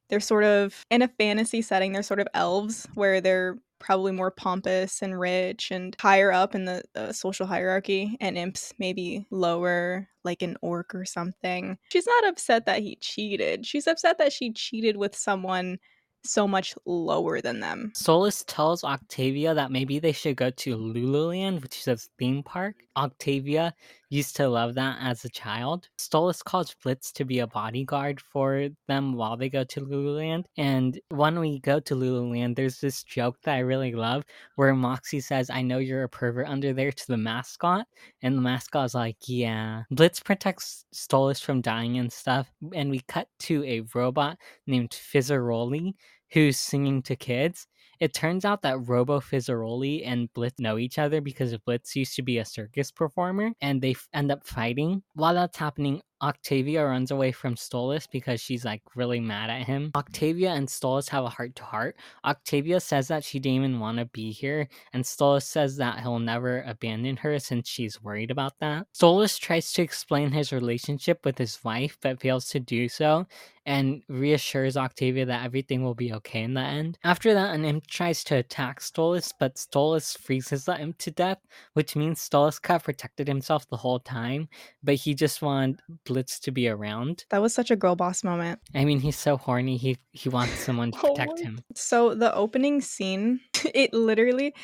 they're 0.08 0.20
sort 0.20 0.44
of 0.44 0.84
in 0.90 1.02
a 1.02 1.08
fantasy 1.08 1.62
setting. 1.62 1.92
They're 1.92 2.02
sort 2.02 2.20
of 2.20 2.28
elves 2.34 2.86
where 2.94 3.20
they're 3.20 3.58
probably 3.78 4.12
more 4.12 4.30
pompous 4.30 5.02
and 5.02 5.18
rich 5.18 5.70
and 5.70 5.96
higher 6.00 6.32
up 6.32 6.54
in 6.54 6.64
the 6.64 6.82
uh, 6.94 7.12
social 7.12 7.46
hierarchy, 7.46 8.16
and 8.20 8.38
imps 8.38 8.72
maybe 8.78 9.26
lower, 9.30 10.08
like 10.24 10.42
an 10.42 10.56
orc 10.62 10.94
or 10.94 11.04
something. 11.04 11.76
She's 11.90 12.06
not 12.06 12.28
upset 12.28 12.66
that 12.66 12.80
he 12.80 12.96
cheated. 12.96 13.66
She's 13.66 13.86
upset 13.86 14.18
that 14.18 14.32
she 14.32 14.52
cheated 14.52 14.96
with 14.96 15.16
someone 15.16 15.78
so 16.24 16.46
much 16.46 16.74
lower 16.86 17.40
than 17.40 17.60
them. 17.60 17.92
Stolas 17.96 18.44
tells 18.46 18.84
Octavia 18.84 19.54
that 19.54 19.70
maybe 19.72 19.98
they 19.98 20.12
should 20.12 20.36
go 20.36 20.50
to 20.50 20.76
Lululand, 20.76 21.62
which 21.62 21.78
is 21.78 21.88
a 21.88 21.96
theme 22.18 22.42
park. 22.42 22.76
Octavia 22.96 23.74
used 24.12 24.36
to 24.36 24.48
love 24.48 24.74
that 24.74 24.98
as 25.00 25.24
a 25.24 25.28
child. 25.30 25.88
Stolas 25.98 26.44
calls 26.44 26.76
Blitz 26.82 27.12
to 27.12 27.24
be 27.24 27.38
a 27.38 27.46
bodyguard 27.46 28.20
for 28.20 28.68
them 28.86 29.14
while 29.14 29.36
they 29.38 29.48
go 29.48 29.64
to 29.64 29.80
Lululand. 29.80 30.44
And 30.58 31.00
when 31.08 31.40
we 31.40 31.60
go 31.60 31.80
to 31.80 31.94
Lululand, 31.94 32.54
there's 32.54 32.78
this 32.78 33.02
joke 33.02 33.38
that 33.44 33.54
I 33.54 33.60
really 33.60 33.92
love 33.92 34.24
where 34.56 34.74
Moxxie 34.74 35.22
says, 35.22 35.48
I 35.48 35.62
know 35.62 35.78
you're 35.78 36.02
a 36.02 36.08
pervert 36.08 36.46
under 36.46 36.74
there 36.74 36.92
to 36.92 37.06
the 37.06 37.16
mascot. 37.16 37.86
And 38.20 38.36
the 38.36 38.42
mascot 38.42 38.84
is 38.84 38.94
like, 38.94 39.16
yeah. 39.26 39.84
Blitz 39.90 40.20
protects 40.20 40.84
Stolas 40.94 41.42
from 41.42 41.62
dying 41.62 41.96
and 41.96 42.12
stuff. 42.12 42.50
And 42.74 42.90
we 42.90 43.00
cut 43.08 43.28
to 43.40 43.64
a 43.64 43.82
robot 43.94 44.36
named 44.66 44.90
Fizzarolli 44.90 45.94
who's 46.32 46.58
singing 46.58 47.02
to 47.02 47.16
kids. 47.16 47.66
It 48.00 48.14
turns 48.14 48.44
out 48.44 48.62
that 48.62 48.88
Robo 48.88 49.20
Fizzarolli 49.20 50.02
and 50.06 50.32
Blitz 50.32 50.58
know 50.58 50.78
each 50.78 50.98
other 50.98 51.20
because 51.20 51.56
Blitz 51.58 51.94
used 51.94 52.16
to 52.16 52.22
be 52.22 52.38
a 52.38 52.44
circus 52.44 52.90
performer 52.90 53.52
and 53.60 53.80
they 53.80 53.92
f- 53.92 54.08
end 54.12 54.32
up 54.32 54.44
fighting. 54.44 55.02
While 55.14 55.34
that's 55.34 55.58
happening, 55.58 56.02
Octavia 56.22 56.86
runs 56.86 57.10
away 57.10 57.32
from 57.32 57.56
Stolas 57.56 58.08
because 58.10 58.40
she's 58.40 58.64
like 58.64 58.82
really 58.94 59.20
mad 59.20 59.50
at 59.50 59.66
him. 59.66 59.90
Octavia 59.96 60.50
and 60.50 60.68
Stolas 60.68 61.08
have 61.08 61.24
a 61.24 61.28
heart 61.28 61.56
to 61.56 61.64
heart. 61.64 61.96
Octavia 62.24 62.80
says 62.80 63.08
that 63.08 63.24
she 63.24 63.38
didn't 63.38 63.56
even 63.56 63.80
want 63.80 63.98
to 63.98 64.04
be 64.06 64.30
here, 64.30 64.68
and 64.92 65.04
Stolas 65.04 65.42
says 65.42 65.76
that 65.76 66.00
he'll 66.00 66.18
never 66.18 66.62
abandon 66.62 67.16
her 67.18 67.38
since 67.38 67.68
she's 67.68 68.02
worried 68.02 68.30
about 68.30 68.58
that. 68.60 68.86
Stolas 68.94 69.38
tries 69.38 69.72
to 69.72 69.82
explain 69.82 70.30
his 70.30 70.52
relationship 70.52 71.24
with 71.24 71.38
his 71.38 71.62
wife 71.64 71.98
but 72.00 72.20
fails 72.20 72.48
to 72.50 72.60
do 72.60 72.88
so 72.88 73.26
and 73.66 74.02
reassures 74.08 74.76
Octavia 74.76 75.24
that 75.26 75.44
everything 75.44 75.82
will 75.82 75.94
be 75.94 76.12
okay 76.12 76.42
in 76.42 76.54
the 76.54 76.60
end. 76.60 76.98
After 77.04 77.32
that, 77.34 77.54
an 77.54 77.64
imp 77.64 77.86
tries 77.86 78.24
to 78.24 78.36
attack 78.36 78.80
Stolas, 78.80 79.32
but 79.38 79.54
Stolas 79.54 80.18
freezes 80.18 80.64
the 80.64 80.80
imp 80.80 80.98
to 80.98 81.10
death, 81.10 81.38
which 81.74 81.94
means 81.94 82.18
Stolas 82.28 82.60
cut 82.60 82.84
protected 82.84 83.28
himself 83.28 83.68
the 83.68 83.76
whole 83.76 84.00
time, 84.00 84.48
but 84.82 84.96
he 84.96 85.14
just 85.14 85.42
wanted 85.42 85.80
Blitz 86.12 86.38
to 86.40 86.50
be 86.52 86.68
around. 86.68 87.24
That 87.30 87.40
was 87.42 87.54
such 87.54 87.70
a 87.70 87.76
girl 87.76 87.96
boss 87.96 88.22
moment. 88.22 88.60
I 88.74 88.84
mean, 88.84 89.00
he's 89.00 89.18
so 89.18 89.36
horny, 89.36 89.76
he, 89.76 89.96
he 90.12 90.28
wants 90.28 90.54
someone 90.58 90.92
to 90.92 90.98
oh 91.02 91.08
protect 91.08 91.40
Oh. 91.40 91.42
him. 91.42 91.60
So 91.74 92.14
the 92.14 92.34
opening 92.34 92.80
scene, 92.80 93.40
it 93.74 93.92
literally 93.94 94.54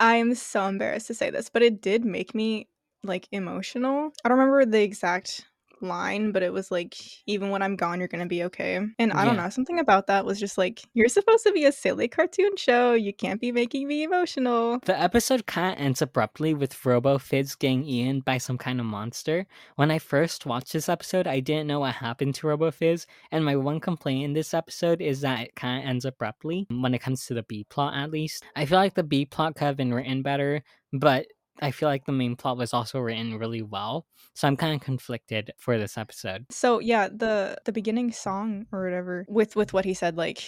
I 0.00 0.16
am 0.16 0.34
so 0.34 0.66
embarrassed 0.66 1.06
to 1.08 1.14
say 1.14 1.30
this, 1.30 1.48
but 1.48 1.62
it 1.62 1.80
did 1.80 2.04
make 2.04 2.34
me 2.34 2.68
like 3.04 3.28
emotional. 3.32 4.12
I 4.24 4.28
don't 4.28 4.38
remember 4.38 4.64
the 4.64 4.82
exact 4.82 5.44
line, 5.80 6.32
but 6.32 6.42
it 6.42 6.52
was 6.52 6.70
like 6.70 6.96
even 7.26 7.50
when 7.50 7.62
I'm 7.62 7.76
gone 7.76 7.98
you're 7.98 8.08
to 8.08 8.26
be 8.26 8.44
okay. 8.44 8.76
And 8.98 9.12
I 9.12 9.24
don't 9.24 9.36
Yeah. 9.36 9.44
know, 9.44 9.48
something 9.50 9.78
about 9.78 10.06
that 10.06 10.24
was 10.24 10.38
just 10.40 10.56
like 10.58 10.82
you're 10.94 11.08
supposed 11.08 11.44
to 11.44 11.52
be 11.52 11.64
a 11.64 11.72
silly 11.72 12.08
cartoon 12.08 12.56
show. 12.56 12.94
You 12.94 13.12
can't 13.12 13.40
be 13.40 13.52
making 13.52 13.88
me 13.88 14.02
emotional. 14.02 14.78
The 14.84 14.98
episode 15.00 15.46
kind 15.46 15.74
of 15.74 15.84
ends 15.84 16.00
abruptly 16.02 16.54
with 16.54 16.84
Robo 16.84 17.18
Fizz 17.18 17.56
getting 17.56 17.84
eaten 17.84 18.20
by 18.20 18.38
some 18.38 18.58
kind 18.58 18.80
of 18.80 18.86
monster. 18.86 19.46
When 19.76 19.90
I 19.90 19.98
first 19.98 20.46
watched 20.46 20.72
this 20.72 20.88
episode, 20.88 21.26
I 21.26 21.40
didn't 21.40 21.66
know 21.66 21.80
what 21.80 21.94
happened 21.94 22.34
to 22.36 22.46
Robo 22.46 22.70
Fizz, 22.70 23.06
and 23.30 23.44
my 23.44 23.56
one 23.56 23.80
complaint 23.80 24.24
in 24.24 24.32
this 24.32 24.54
episode 24.54 25.00
is 25.00 25.20
that 25.22 25.40
it 25.40 25.56
kind 25.56 25.82
of 25.82 25.88
ends 25.88 26.04
abruptly 26.04 26.66
when 26.70 26.94
it 26.94 27.00
comes 27.00 27.26
to 27.26 27.34
the 27.34 27.42
B 27.42 27.64
plot, 27.68 27.94
at 27.94 28.10
least. 28.10 28.44
I 28.56 28.64
feel 28.66 28.78
like 28.78 28.94
the 28.94 29.02
B 29.02 29.24
plot 29.26 29.54
could 29.56 29.64
have 29.64 29.76
been 29.76 29.92
written 29.92 30.22
better, 30.22 30.62
but 30.92 31.26
I 31.60 31.70
feel 31.70 31.88
like 31.88 32.04
the 32.04 32.12
main 32.12 32.36
plot 32.36 32.56
was 32.56 32.74
also 32.74 32.98
written 32.98 33.38
really 33.38 33.62
well, 33.62 34.06
so 34.34 34.48
I'm 34.48 34.56
kind 34.56 34.74
of 34.74 34.80
conflicted 34.80 35.52
for 35.58 35.78
this 35.78 35.96
episode. 35.96 36.46
So 36.50 36.80
yeah, 36.80 37.08
the 37.08 37.56
the 37.64 37.72
beginning 37.72 38.12
song 38.12 38.66
or 38.72 38.84
whatever 38.84 39.24
with 39.28 39.56
with 39.56 39.72
what 39.72 39.84
he 39.84 39.94
said 39.94 40.16
like 40.16 40.42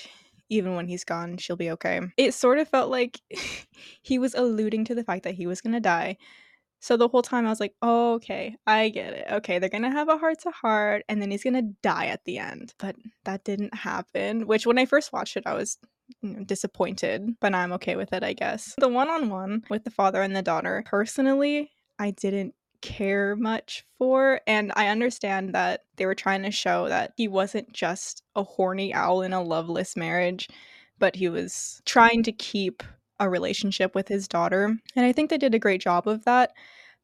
even 0.49 0.77
when 0.77 0.87
he's 0.87 1.05
gone 1.05 1.37
she'll 1.39 1.57
be 1.57 1.71
okay. 1.71 2.01
It 2.17 2.35
sort 2.35 2.59
of 2.59 2.69
felt 2.69 2.91
like 2.91 3.21
he 4.03 4.19
was 4.19 4.35
alluding 4.35 4.85
to 4.87 4.95
the 4.95 5.05
fact 5.05 5.25
that 5.25 5.35
he 5.35 5.47
was 5.47 5.61
going 5.61 5.75
to 5.75 5.81
die. 5.81 6.17
So 6.79 6.97
the 6.97 7.09
whole 7.09 7.23
time 7.23 7.47
I 7.47 7.51
was 7.51 7.59
like, 7.59 7.75
"Oh, 7.83 8.15
okay, 8.15 8.57
I 8.67 8.91
get 8.91 9.13
it. 9.15 9.27
Okay, 9.33 9.59
they're 9.59 9.71
going 9.71 9.83
to 9.83 9.91
have 9.91 10.09
a 10.09 10.19
heart 10.19 10.41
to 10.43 10.51
heart 10.51 11.05
and 11.09 11.21
then 11.23 11.31
he's 11.31 11.43
going 11.43 11.55
to 11.55 11.75
die 11.83 12.07
at 12.07 12.25
the 12.25 12.39
end." 12.39 12.75
But 12.79 12.97
that 13.25 13.45
didn't 13.45 13.75
happen, 13.75 14.47
which 14.47 14.67
when 14.67 14.79
I 14.79 14.87
first 14.87 15.13
watched 15.13 15.37
it 15.37 15.45
I 15.47 15.55
was 15.55 15.79
disappointed, 16.45 17.37
but 17.41 17.55
I'm 17.55 17.73
okay 17.75 17.97
with 17.97 18.13
it, 18.13 18.23
I 18.23 18.33
guess. 18.33 18.75
The 18.79 18.89
one-on-one 18.89 19.65
with 19.71 19.85
the 19.85 19.91
father 19.91 20.23
and 20.23 20.35
the 20.35 20.43
daughter, 20.43 20.85
personally, 20.87 21.71
I 21.99 22.11
didn't 22.11 22.55
care 22.83 23.35
much 23.35 23.85
for 23.99 24.41
and 24.47 24.71
I 24.77 24.89
understand 24.89 25.55
that 25.55 25.85
they 25.97 26.07
were 26.07 26.15
trying 26.15 26.43
to 26.43 26.51
show 26.51 26.89
that 26.89 27.13
he 27.17 27.27
wasn't 27.27 27.73
just 27.73 28.23
a 28.37 28.43
horny 28.43 28.95
owl 28.95 29.23
in 29.23 29.33
a 29.33 29.43
loveless 29.43 29.97
marriage, 29.97 30.49
but 30.99 31.17
he 31.17 31.29
was 31.29 31.81
trying 31.85 32.23
to 32.25 32.33
keep 32.33 32.83
a 33.19 33.29
relationship 33.29 33.95
with 33.95 34.09
his 34.09 34.29
daughter. 34.29 34.77
And 34.95 35.07
I 35.07 35.13
think 35.13 35.31
they 35.31 35.39
did 35.39 35.55
a 35.55 35.59
great 35.59 35.81
job 35.81 36.07
of 36.07 36.25
that. 36.27 36.53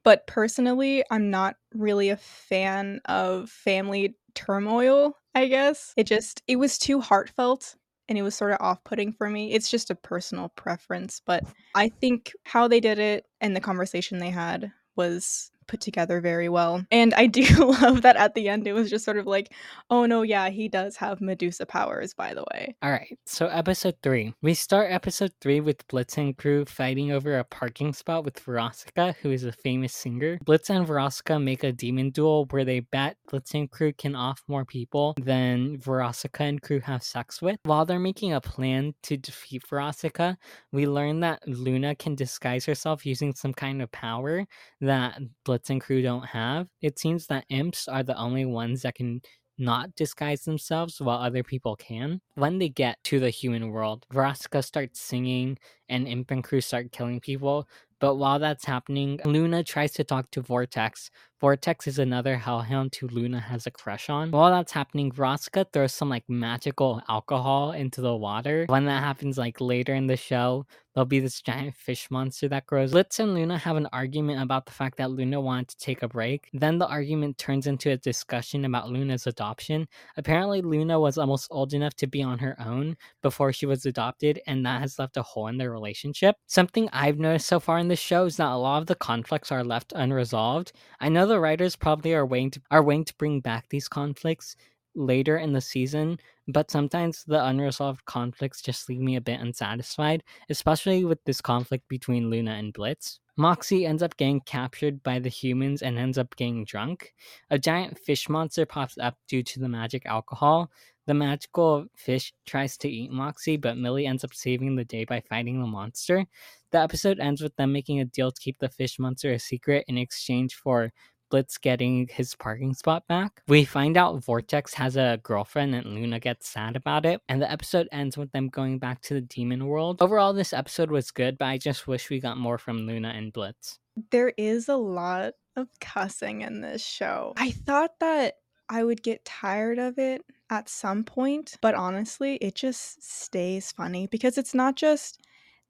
But 0.04 0.26
personally, 0.26 1.04
I'm 1.10 1.30
not 1.30 1.56
really 1.74 2.10
a 2.10 2.16
fan 2.16 3.00
of 3.06 3.48
family 3.50 4.16
turmoil, 4.34 5.16
I 5.34 5.46
guess. 5.46 5.94
It 5.96 6.04
just 6.04 6.42
it 6.46 6.56
was 6.56 6.78
too 6.78 7.00
heartfelt 7.00 7.76
and 8.12 8.18
it 8.18 8.22
was 8.22 8.34
sort 8.34 8.52
of 8.52 8.58
off-putting 8.60 9.10
for 9.10 9.30
me. 9.30 9.54
It's 9.54 9.70
just 9.70 9.90
a 9.90 9.94
personal 9.94 10.50
preference, 10.50 11.22
but 11.24 11.44
I 11.74 11.88
think 11.88 12.34
how 12.44 12.68
they 12.68 12.78
did 12.78 12.98
it 12.98 13.24
and 13.40 13.56
the 13.56 13.60
conversation 13.60 14.18
they 14.18 14.28
had 14.28 14.70
was 14.96 15.50
put 15.66 15.80
together 15.80 16.20
very 16.20 16.48
well. 16.48 16.84
And 16.90 17.14
I 17.14 17.26
do 17.26 17.42
love 17.80 18.02
that 18.02 18.16
at 18.16 18.34
the 18.34 18.48
end 18.48 18.66
it 18.66 18.72
was 18.72 18.90
just 18.90 19.04
sort 19.04 19.18
of 19.18 19.26
like, 19.26 19.52
oh 19.90 20.06
no, 20.06 20.22
yeah, 20.22 20.48
he 20.50 20.68
does 20.68 20.96
have 20.96 21.20
Medusa 21.20 21.66
powers, 21.66 22.14
by 22.14 22.34
the 22.34 22.44
way. 22.52 22.74
All 22.82 22.90
right, 22.90 23.18
so 23.26 23.46
episode 23.46 23.96
three. 24.02 24.34
We 24.42 24.54
start 24.54 24.90
episode 24.90 25.32
three 25.40 25.60
with 25.60 25.86
Blitz 25.88 26.18
and 26.18 26.36
crew 26.36 26.64
fighting 26.64 27.12
over 27.12 27.38
a 27.38 27.44
parking 27.44 27.92
spot 27.92 28.24
with 28.24 28.38
Veronica, 28.40 29.14
who 29.22 29.30
is 29.30 29.44
a 29.44 29.52
famous 29.52 29.94
singer. 29.94 30.38
Blitz 30.44 30.70
and 30.70 30.86
Veronica 30.86 31.38
make 31.38 31.64
a 31.64 31.72
demon 31.72 32.10
duel 32.10 32.46
where 32.50 32.64
they 32.64 32.80
bet 32.80 33.16
Blitz 33.30 33.54
and 33.54 33.70
crew 33.70 33.92
can 33.92 34.14
off 34.14 34.42
more 34.48 34.64
people 34.64 35.14
than 35.20 35.78
Veronica 35.78 36.42
and 36.42 36.60
crew 36.60 36.80
have 36.80 37.02
sex 37.02 37.40
with. 37.40 37.58
While 37.64 37.84
they're 37.84 37.98
making 37.98 38.32
a 38.32 38.40
plan 38.40 38.94
to 39.04 39.16
defeat 39.16 39.66
Veronica, 39.68 40.36
we 40.72 40.86
learn 40.86 41.20
that 41.20 41.42
Loona 41.46 41.98
can 41.98 42.14
disguise 42.14 42.64
herself 42.64 43.06
using 43.06 43.34
some 43.34 43.52
kind 43.52 43.82
of 43.82 43.90
power 43.92 44.46
that 44.80 45.20
Blitz 45.44 45.51
and 45.70 45.80
crew 45.80 46.02
don't 46.02 46.26
have. 46.26 46.68
It 46.80 46.98
seems 46.98 47.26
that 47.26 47.44
imps 47.48 47.88
are 47.88 48.02
the 48.02 48.16
only 48.16 48.44
ones 48.44 48.82
that 48.82 48.94
can 48.94 49.20
not 49.58 49.94
disguise 49.94 50.42
themselves 50.42 51.00
while 51.00 51.18
other 51.18 51.42
people 51.42 51.76
can. 51.76 52.20
When 52.34 52.58
they 52.58 52.68
get 52.68 53.02
to 53.04 53.20
the 53.20 53.30
human 53.30 53.70
world, 53.70 54.06
Verosika 54.12 54.64
starts 54.64 55.00
singing 55.00 55.58
and 55.88 56.08
Imp 56.08 56.30
and 56.30 56.42
crew 56.42 56.60
start 56.60 56.92
killing 56.92 57.20
people. 57.20 57.68
But 58.00 58.16
while 58.16 58.38
that's 58.38 58.64
happening, 58.64 59.18
Loona 59.18 59.64
tries 59.64 59.92
to 59.92 60.04
talk 60.04 60.30
to 60.32 60.40
Vortex. 60.42 61.10
Vortex 61.42 61.88
is 61.88 61.98
another 61.98 62.36
hellhound 62.36 62.94
who 62.94 63.08
Loona 63.08 63.42
has 63.42 63.66
a 63.66 63.70
crush 63.72 64.08
on. 64.08 64.30
While 64.30 64.52
that's 64.52 64.70
happening, 64.70 65.10
Verosika 65.10 65.66
throws 65.72 65.92
some 65.92 66.08
like 66.08 66.22
magical 66.28 67.02
alcohol 67.08 67.72
into 67.72 68.00
the 68.00 68.14
water. 68.14 68.64
When 68.68 68.84
that 68.84 69.02
happens 69.02 69.38
like 69.38 69.60
later 69.60 69.92
in 69.92 70.06
the 70.06 70.16
show, 70.16 70.66
there'll 70.94 71.06
be 71.06 71.20
this 71.20 71.40
giant 71.40 71.74
fish 71.74 72.10
monster 72.10 72.48
that 72.48 72.66
grows. 72.66 72.92
Blitz 72.92 73.18
and 73.18 73.36
Loona 73.36 73.58
have 73.58 73.76
an 73.76 73.88
argument 73.92 74.40
about 74.40 74.66
the 74.66 74.72
fact 74.72 74.98
that 74.98 75.08
Loona 75.08 75.42
wanted 75.42 75.68
to 75.68 75.78
take 75.78 76.02
a 76.02 76.08
break. 76.08 76.48
Then 76.52 76.78
the 76.78 76.86
argument 76.86 77.38
turns 77.38 77.66
into 77.66 77.90
a 77.90 77.96
discussion 77.96 78.64
about 78.64 78.86
Loona's 78.86 79.26
adoption. 79.26 79.88
Apparently, 80.16 80.62
Loona 80.62 81.00
was 81.00 81.18
almost 81.18 81.48
old 81.50 81.72
enough 81.72 81.94
to 81.96 82.06
be 82.06 82.22
on 82.22 82.38
her 82.38 82.56
own 82.60 82.96
before 83.22 83.52
she 83.52 83.66
was 83.66 83.86
adopted, 83.86 84.40
and 84.46 84.64
that 84.64 84.80
has 84.80 84.98
left 84.98 85.16
a 85.16 85.22
hole 85.22 85.48
in 85.48 85.58
their 85.58 85.72
relationship. 85.72 86.36
Something 86.46 86.88
I've 86.92 87.18
noticed 87.18 87.48
so 87.48 87.58
far 87.58 87.78
in 87.78 87.88
this 87.88 87.98
show 87.98 88.26
is 88.26 88.36
that 88.36 88.52
a 88.52 88.56
lot 88.56 88.82
of 88.82 88.86
the 88.86 88.94
conflicts 88.94 89.50
are 89.50 89.64
left 89.64 89.92
unresolved. 89.96 90.72
I 91.00 91.08
know 91.08 91.26
the 91.32 91.40
writers 91.40 91.76
probably 91.76 92.12
are 92.12 92.26
waiting 92.26 92.50
to, 92.50 92.60
are 92.70 92.82
waiting 92.82 93.06
to 93.06 93.14
bring 93.16 93.40
back 93.40 93.66
these 93.70 93.88
conflicts 93.88 94.54
later 94.94 95.38
in 95.38 95.54
the 95.54 95.60
season, 95.62 96.18
but 96.46 96.70
sometimes 96.70 97.24
the 97.24 97.42
unresolved 97.42 98.04
conflicts 98.04 98.60
just 98.60 98.86
leave 98.88 99.00
me 99.00 99.16
a 99.16 99.20
bit 99.20 99.40
unsatisfied, 99.40 100.22
especially 100.50 101.06
with 101.06 101.24
this 101.24 101.40
conflict 101.40 101.88
between 101.88 102.30
Loona 102.30 102.58
and 102.58 102.74
Blitz. 102.74 103.18
Moxxie 103.38 103.88
ends 103.88 104.02
up 104.02 104.18
getting 104.18 104.42
captured 104.42 105.02
by 105.02 105.18
the 105.18 105.30
humans 105.30 105.80
and 105.80 105.98
ends 105.98 106.18
up 106.18 106.36
getting 106.36 106.66
drunk. 106.66 107.14
A 107.50 107.58
giant 107.58 107.98
fish 107.98 108.28
monster 108.28 108.66
pops 108.66 108.98
up 108.98 109.16
due 109.26 109.42
to 109.42 109.58
the 109.58 109.70
magic 109.70 110.04
alcohol. 110.04 110.70
The 111.06 111.14
magical 111.14 111.86
fish 111.96 112.34
tries 112.44 112.76
to 112.78 112.90
eat 112.90 113.10
Moxxie, 113.10 113.60
but 113.60 113.78
Millie 113.78 114.06
ends 114.06 114.22
up 114.22 114.34
saving 114.34 114.76
the 114.76 114.84
day 114.84 115.04
by 115.04 115.20
fighting 115.20 115.60
the 115.60 115.66
monster. 115.66 116.26
The 116.72 116.80
episode 116.80 117.20
ends 117.20 117.40
with 117.40 117.56
them 117.56 117.72
making 117.72 118.00
a 118.00 118.04
deal 118.04 118.30
to 118.30 118.40
keep 118.40 118.58
the 118.58 118.68
fish 118.68 118.98
monster 118.98 119.32
a 119.32 119.38
secret 119.38 119.84
in 119.88 119.96
exchange 119.96 120.54
for 120.54 120.92
Blitz 121.32 121.56
getting 121.56 122.08
his 122.12 122.34
parking 122.34 122.74
spot 122.74 123.08
back. 123.08 123.42
We 123.48 123.64
find 123.64 123.96
out 123.96 124.22
Vortex 124.22 124.74
has 124.74 124.96
a 124.98 125.18
girlfriend 125.22 125.74
and 125.74 125.86
Loona 125.86 126.20
gets 126.20 126.46
sad 126.46 126.76
about 126.76 127.06
it, 127.06 127.22
and 127.26 127.40
the 127.40 127.50
episode 127.50 127.88
ends 127.90 128.18
with 128.18 128.30
them 128.32 128.50
going 128.50 128.78
back 128.78 129.00
to 129.02 129.14
the 129.14 129.22
demon 129.22 129.66
world. 129.66 130.02
Overall, 130.02 130.34
this 130.34 130.52
episode 130.52 130.90
was 130.90 131.10
good, 131.10 131.38
but 131.38 131.46
I 131.46 131.56
just 131.56 131.86
wish 131.88 132.10
we 132.10 132.20
got 132.20 132.36
more 132.36 132.58
from 132.58 132.86
Loona 132.86 133.16
and 133.16 133.32
Blitz. 133.32 133.78
There 134.10 134.34
is 134.36 134.68
a 134.68 134.76
lot 134.76 135.32
of 135.56 135.68
cussing 135.80 136.42
in 136.42 136.60
this 136.60 136.84
show. 136.84 137.32
I 137.38 137.50
thought 137.50 137.98
that 138.00 138.34
I 138.68 138.84
would 138.84 139.02
get 139.02 139.24
tired 139.24 139.78
of 139.78 139.98
it 139.98 140.22
at 140.50 140.68
some 140.68 141.02
point, 141.02 141.56
but 141.62 141.74
honestly, 141.74 142.36
it 142.36 142.54
just 142.54 143.02
stays 143.02 143.72
funny 143.72 144.06
because 144.06 144.36
it's 144.36 144.54
not 144.54 144.76
just 144.76 145.18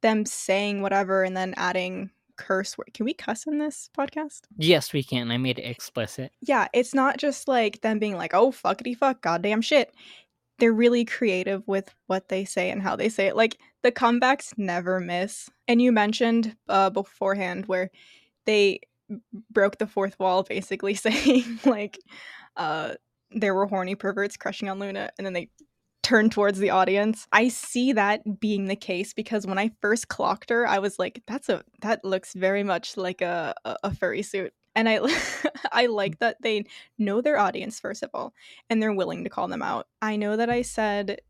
them 0.00 0.26
saying 0.26 0.82
whatever 0.82 1.22
and 1.22 1.36
then 1.36 1.54
adding 1.56 2.10
curse 2.42 2.76
word. 2.76 2.92
Can 2.94 3.04
we 3.04 3.14
cuss 3.14 3.46
in 3.46 3.58
this 3.58 3.88
podcast? 3.96 4.40
Yes, 4.56 4.92
we 4.92 5.02
can. 5.02 5.30
I 5.30 5.38
made 5.38 5.58
it 5.58 5.62
explicit. 5.62 6.32
Yeah, 6.40 6.68
it's 6.72 6.94
not 6.94 7.18
just 7.18 7.46
like 7.46 7.80
them 7.82 7.98
being 7.98 8.16
like, 8.16 8.34
oh, 8.34 8.50
fuckity 8.50 8.96
fuck, 8.96 9.22
goddamn 9.22 9.60
shit. 9.60 9.94
They're 10.58 10.72
really 10.72 11.04
creative 11.04 11.66
with 11.66 11.94
what 12.06 12.28
they 12.28 12.44
say 12.44 12.70
and 12.70 12.82
how 12.82 12.96
they 12.96 13.08
say 13.08 13.26
it. 13.26 13.36
Like, 13.36 13.58
the 13.82 13.92
comebacks 13.92 14.52
never 14.56 15.00
miss. 15.00 15.48
And 15.66 15.80
you 15.80 15.92
mentioned 15.92 16.56
uh, 16.68 16.90
beforehand 16.90 17.66
where 17.66 17.90
they 18.44 18.80
broke 19.50 19.78
the 19.78 19.86
fourth 19.86 20.18
wall, 20.18 20.42
basically 20.42 20.94
saying, 21.06 21.60
like, 21.64 21.98
uh, 22.56 22.94
there 23.30 23.54
were 23.54 23.66
horny 23.66 23.94
perverts 23.94 24.36
crushing 24.36 24.68
on 24.68 24.78
Loona, 24.78 25.08
and 25.16 25.26
then 25.26 25.32
they 25.32 25.48
turn 26.02 26.30
towards 26.30 26.58
the 26.58 26.70
audience. 26.70 27.26
I 27.32 27.48
see 27.48 27.92
that 27.92 28.40
being 28.40 28.66
the 28.66 28.76
case 28.76 29.14
because 29.14 29.46
when 29.46 29.58
I 29.58 29.70
first 29.80 30.08
clocked 30.08 30.50
her, 30.50 30.66
I 30.66 30.78
was 30.78 30.98
like, 30.98 31.22
"That's 31.26 31.48
a 31.48 31.62
that 31.80 32.04
looks 32.04 32.34
very 32.34 32.62
much 32.62 32.96
like 32.96 33.20
a 33.22 33.54
a, 33.64 33.94
furry 33.94 34.22
suit." 34.22 34.52
And 34.74 34.88
I 34.88 35.00
I 35.72 35.86
like 35.86 36.18
that 36.18 36.36
they 36.42 36.64
know 36.98 37.20
their 37.20 37.38
audience 37.38 37.78
first 37.80 38.02
of 38.02 38.10
all 38.14 38.34
and 38.68 38.82
they're 38.82 38.92
willing 38.92 39.24
to 39.24 39.30
call 39.30 39.48
them 39.48 39.62
out. 39.62 39.86
I 40.00 40.16
know 40.16 40.36
that 40.36 40.50
I 40.50 40.62
said 40.62 41.20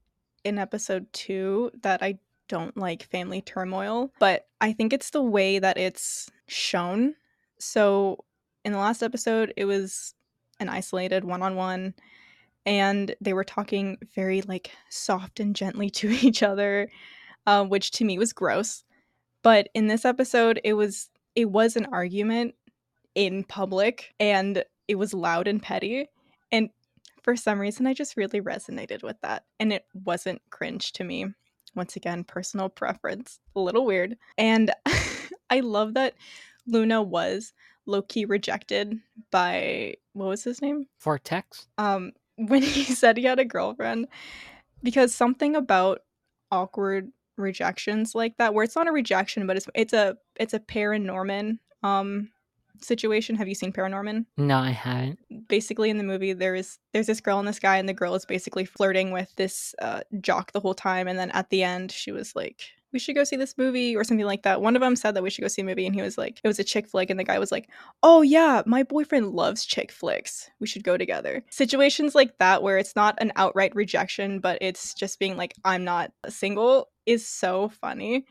in 0.45 0.59
episode 0.59 1.07
2 1.13 1.73
that 1.83 2.03
I 2.03 2.19
don't 2.49 2.77
like 2.77 3.05
family 3.05 3.41
turmoil, 3.41 4.13
but 4.19 4.47
I 4.61 4.73
think 4.73 4.93
it's 4.93 5.11
the 5.11 5.23
way 5.23 5.59
that 5.59 5.79
it's 5.79 6.31
shown. 6.49 7.15
So 7.59 8.25
in 8.65 8.73
the 8.73 8.79
last 8.79 9.03
episode, 9.03 9.53
it 9.57 9.65
was 9.65 10.15
an 10.61 10.69
isolated 10.69 11.25
one 11.25 11.43
on 11.43 11.57
one, 11.57 11.95
and 12.67 13.15
they 13.21 13.33
were 13.33 13.45
talking 13.45 13.99
very 14.15 14.43
like 14.43 14.71
soft 14.89 15.41
and 15.41 15.57
gently 15.57 15.91
to 16.01 16.11
each 16.11 16.43
other, 16.43 16.89
uh, 17.47 17.65
which 17.65 17.91
to 17.93 18.05
me 18.05 18.19
was 18.19 18.33
gross. 18.33 18.85
But 19.43 19.69
in 19.75 19.89
this 19.89 20.05
episode, 20.05 20.61
it 20.65 20.75
was 20.75 21.09
it 21.35 21.51
was 21.51 21.77
an 21.77 21.87
argument 21.87 22.55
in 23.15 23.45
public, 23.45 24.15
and 24.21 24.65
it 24.89 24.97
was 24.97 25.15
loud 25.15 25.49
and 25.49 25.63
petty, 25.63 26.09
and 26.51 26.71
for 27.23 27.37
some 27.37 27.61
reason, 27.61 27.87
I 27.87 27.95
just 27.95 28.17
really 28.17 28.41
resonated 28.41 29.03
with 29.03 29.17
that, 29.23 29.45
and 29.61 29.73
it 29.73 29.87
wasn't 29.95 30.43
cringe 30.51 30.93
to 30.95 31.05
me. 31.05 31.27
Once 31.75 31.97
again, 31.97 32.23
personal 32.23 32.69
preference, 32.69 33.41
a 33.57 33.61
little 33.61 33.87
weird, 33.87 34.17
and 34.37 34.71
I 35.51 35.61
love 35.61 35.95
that 35.95 36.15
Loona 36.69 37.05
was 37.07 37.53
low 37.87 38.03
key 38.03 38.25
rejected 38.25 38.99
by 39.31 39.95
what 40.13 40.29
was 40.29 40.45
his 40.45 40.63
name? 40.63 40.87
Vortex. 41.01 41.67
Um, 41.79 42.13
when 42.37 42.63
he 42.63 42.85
said 42.95 43.17
he 43.17 43.25
had 43.25 43.39
a 43.39 43.45
girlfriend, 43.45 44.09
because 44.83 45.15
something 45.15 45.57
about 45.57 46.01
awkward 46.51 47.11
rejections 47.37 48.15
like 48.15 48.37
that, 48.39 48.55
where 48.55 48.65
it's 48.65 48.77
not 48.77 48.89
a 48.89 48.93
rejection, 48.93 49.47
but 49.47 49.57
it's 49.57 49.69
it's 49.75 49.93
a 49.93 50.17
it's 50.37 50.55
a 50.55 50.61
paranorman 50.61 51.59
um 51.83 52.31
situation. 52.85 53.37
Have 53.37 53.49
you 53.49 53.55
seen 53.55 53.73
Paranorman? 53.73 54.27
No, 54.37 54.59
I 54.59 54.71
haven't. 54.71 55.19
Basically, 55.49 55.91
in 55.91 55.99
the 55.99 56.05
movie, 56.05 56.33
there 56.33 56.55
is 56.55 56.79
there's 56.93 57.07
this 57.07 57.21
girl 57.21 57.39
and 57.39 57.49
this 57.49 57.59
guy, 57.59 57.77
and 57.77 57.89
the 57.89 57.95
girl 57.95 58.15
is 58.15 58.25
basically 58.25 58.65
flirting 58.65 59.13
with 59.13 59.35
this 59.37 59.75
uh, 59.81 60.01
jock 60.21 60.53
the 60.53 60.61
whole 60.61 60.75
time, 60.75 61.09
and 61.09 61.19
then 61.19 61.31
at 61.31 61.51
the 61.51 61.63
end, 61.63 61.91
she 61.93 62.13
was 62.13 62.35
like, 62.35 62.71
we 62.93 62.99
should 62.99 63.15
go 63.15 63.25
see 63.25 63.37
this 63.37 63.57
movie 63.57 63.97
or 63.97 64.05
something 64.05 64.27
like 64.27 64.43
that. 64.43 64.61
One 64.61 64.77
of 64.77 64.83
them 64.83 64.97
said 64.97 65.15
that 65.15 65.23
we 65.23 65.31
should 65.31 65.43
go 65.43 65.49
see 65.49 65.63
a 65.63 65.65
movie, 65.65 65.87
and 65.87 65.95
he 65.95 66.03
was 66.03 66.19
like, 66.19 66.41
it 66.43 66.49
was 66.49 66.59
a 66.59 66.65
chick 66.65 66.89
flick, 66.89 67.11
and 67.11 67.19
the 67.19 67.25
guy 67.25 67.39
was 67.39 67.53
like, 67.53 67.69
oh 68.03 68.23
yeah, 68.23 68.63
my 68.67 68.83
boyfriend 68.83 69.33
loves 69.33 69.65
chick 69.65 69.91
flicks. 69.91 70.51
We 70.61 70.67
should 70.67 70.85
go 70.85 70.97
together. 70.97 71.43
Situations 71.51 72.15
like 72.15 72.39
that 72.39 72.63
where 72.63 72.79
it's 72.79 72.97
not 72.97 73.17
an 73.21 73.33
outright 73.37 73.75
rejection, 73.75 74.41
but 74.41 74.59
it's 74.61 74.95
just 74.95 75.19
being 75.19 75.37
like, 75.37 75.55
I'm 75.65 75.85
not 75.85 76.13
single 76.29 76.89
is 77.07 77.27
so 77.27 77.69
funny. 77.69 78.25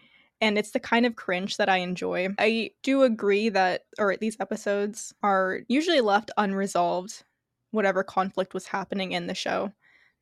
And 0.44 0.58
it's 0.58 0.72
the 0.72 0.80
kind 0.80 1.06
of 1.06 1.16
cringe 1.16 1.58
that 1.58 1.70
I 1.70 1.78
enjoy. 1.78 2.30
I 2.40 2.72
do 2.82 3.04
agree 3.04 3.50
that, 3.50 3.84
or 4.00 4.18
these 4.18 4.38
episodes 4.40 5.14
are 5.22 5.60
usually 5.68 6.02
left 6.02 6.32
unresolved, 6.36 7.24
whatever 7.70 8.04
conflict 8.04 8.56
was 8.56 8.66
happening 8.66 9.12
in 9.12 9.28
the 9.28 9.36
show, 9.36 9.72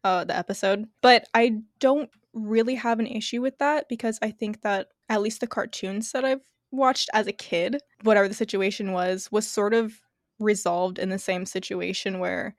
uh, 0.03 0.25
the 0.25 0.35
episode. 0.35 0.87
But 1.01 1.25
I 1.33 1.59
don't 1.79 2.09
really 2.33 2.75
have 2.75 2.99
an 2.99 3.07
issue 3.07 3.41
with 3.41 3.57
that 3.57 3.89
because 3.89 4.19
I 4.21 4.31
think 4.31 4.61
that 4.61 4.87
at 5.09 5.21
least 5.21 5.41
the 5.41 5.47
cartoons 5.47 6.11
that 6.11 6.25
I've 6.25 6.41
watched 6.71 7.09
as 7.13 7.27
a 7.27 7.31
kid, 7.31 7.81
whatever 8.03 8.27
the 8.27 8.33
situation 8.33 8.91
was, 8.91 9.29
was 9.31 9.47
sort 9.47 9.73
of 9.73 9.99
resolved 10.39 10.99
in 10.99 11.09
the 11.09 11.19
same 11.19 11.45
situation 11.45 12.19
where, 12.19 12.55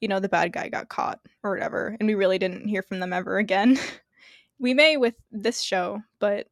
you 0.00 0.08
know, 0.08 0.20
the 0.20 0.28
bad 0.28 0.52
guy 0.52 0.68
got 0.68 0.88
caught 0.88 1.20
or 1.42 1.52
whatever, 1.52 1.96
and 1.98 2.06
we 2.06 2.14
really 2.14 2.38
didn't 2.38 2.68
hear 2.68 2.82
from 2.82 3.00
them 3.00 3.12
ever 3.12 3.38
again. 3.38 3.78
we 4.58 4.74
may 4.74 4.96
with 4.96 5.14
this 5.30 5.62
show, 5.62 6.02
but 6.18 6.48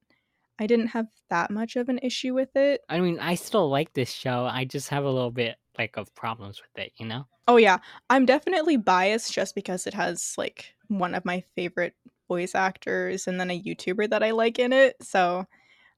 I 0.58 0.66
didn't 0.66 0.88
have 0.88 1.06
that 1.30 1.50
much 1.50 1.76
of 1.76 1.88
an 1.88 1.99
issue 2.02 2.32
with 2.32 2.54
it. 2.54 2.82
I 2.88 3.00
mean, 3.00 3.18
I 3.18 3.34
still 3.34 3.68
like 3.68 3.92
this 3.92 4.11
show. 4.11 4.44
I 4.44 4.64
just 4.64 4.88
have 4.90 5.04
a 5.04 5.11
little 5.11 5.32
bit 5.32 5.56
like 5.76 5.96
of 5.96 6.14
problems 6.14 6.61
with 6.61 6.84
it, 6.84 6.92
you 6.96 7.06
know? 7.06 7.26
Oh 7.49 7.56
yeah, 7.56 7.78
I'm 8.08 8.25
definitely 8.25 8.76
biased 8.76 9.32
just 9.32 9.54
because 9.54 9.87
it 9.87 9.94
has 9.94 10.34
like 10.38 10.75
one 10.88 11.14
of 11.14 11.25
my 11.25 11.42
favorite 11.56 11.94
voice 12.28 12.54
actors 12.54 13.26
and 13.26 13.38
then 13.40 13.50
a 13.50 13.61
YouTuber 13.61 14.11
that 14.11 14.23
I 14.23 14.33
like 14.33 14.59
in 14.59 14.73
it. 14.73 14.97
So 15.02 15.47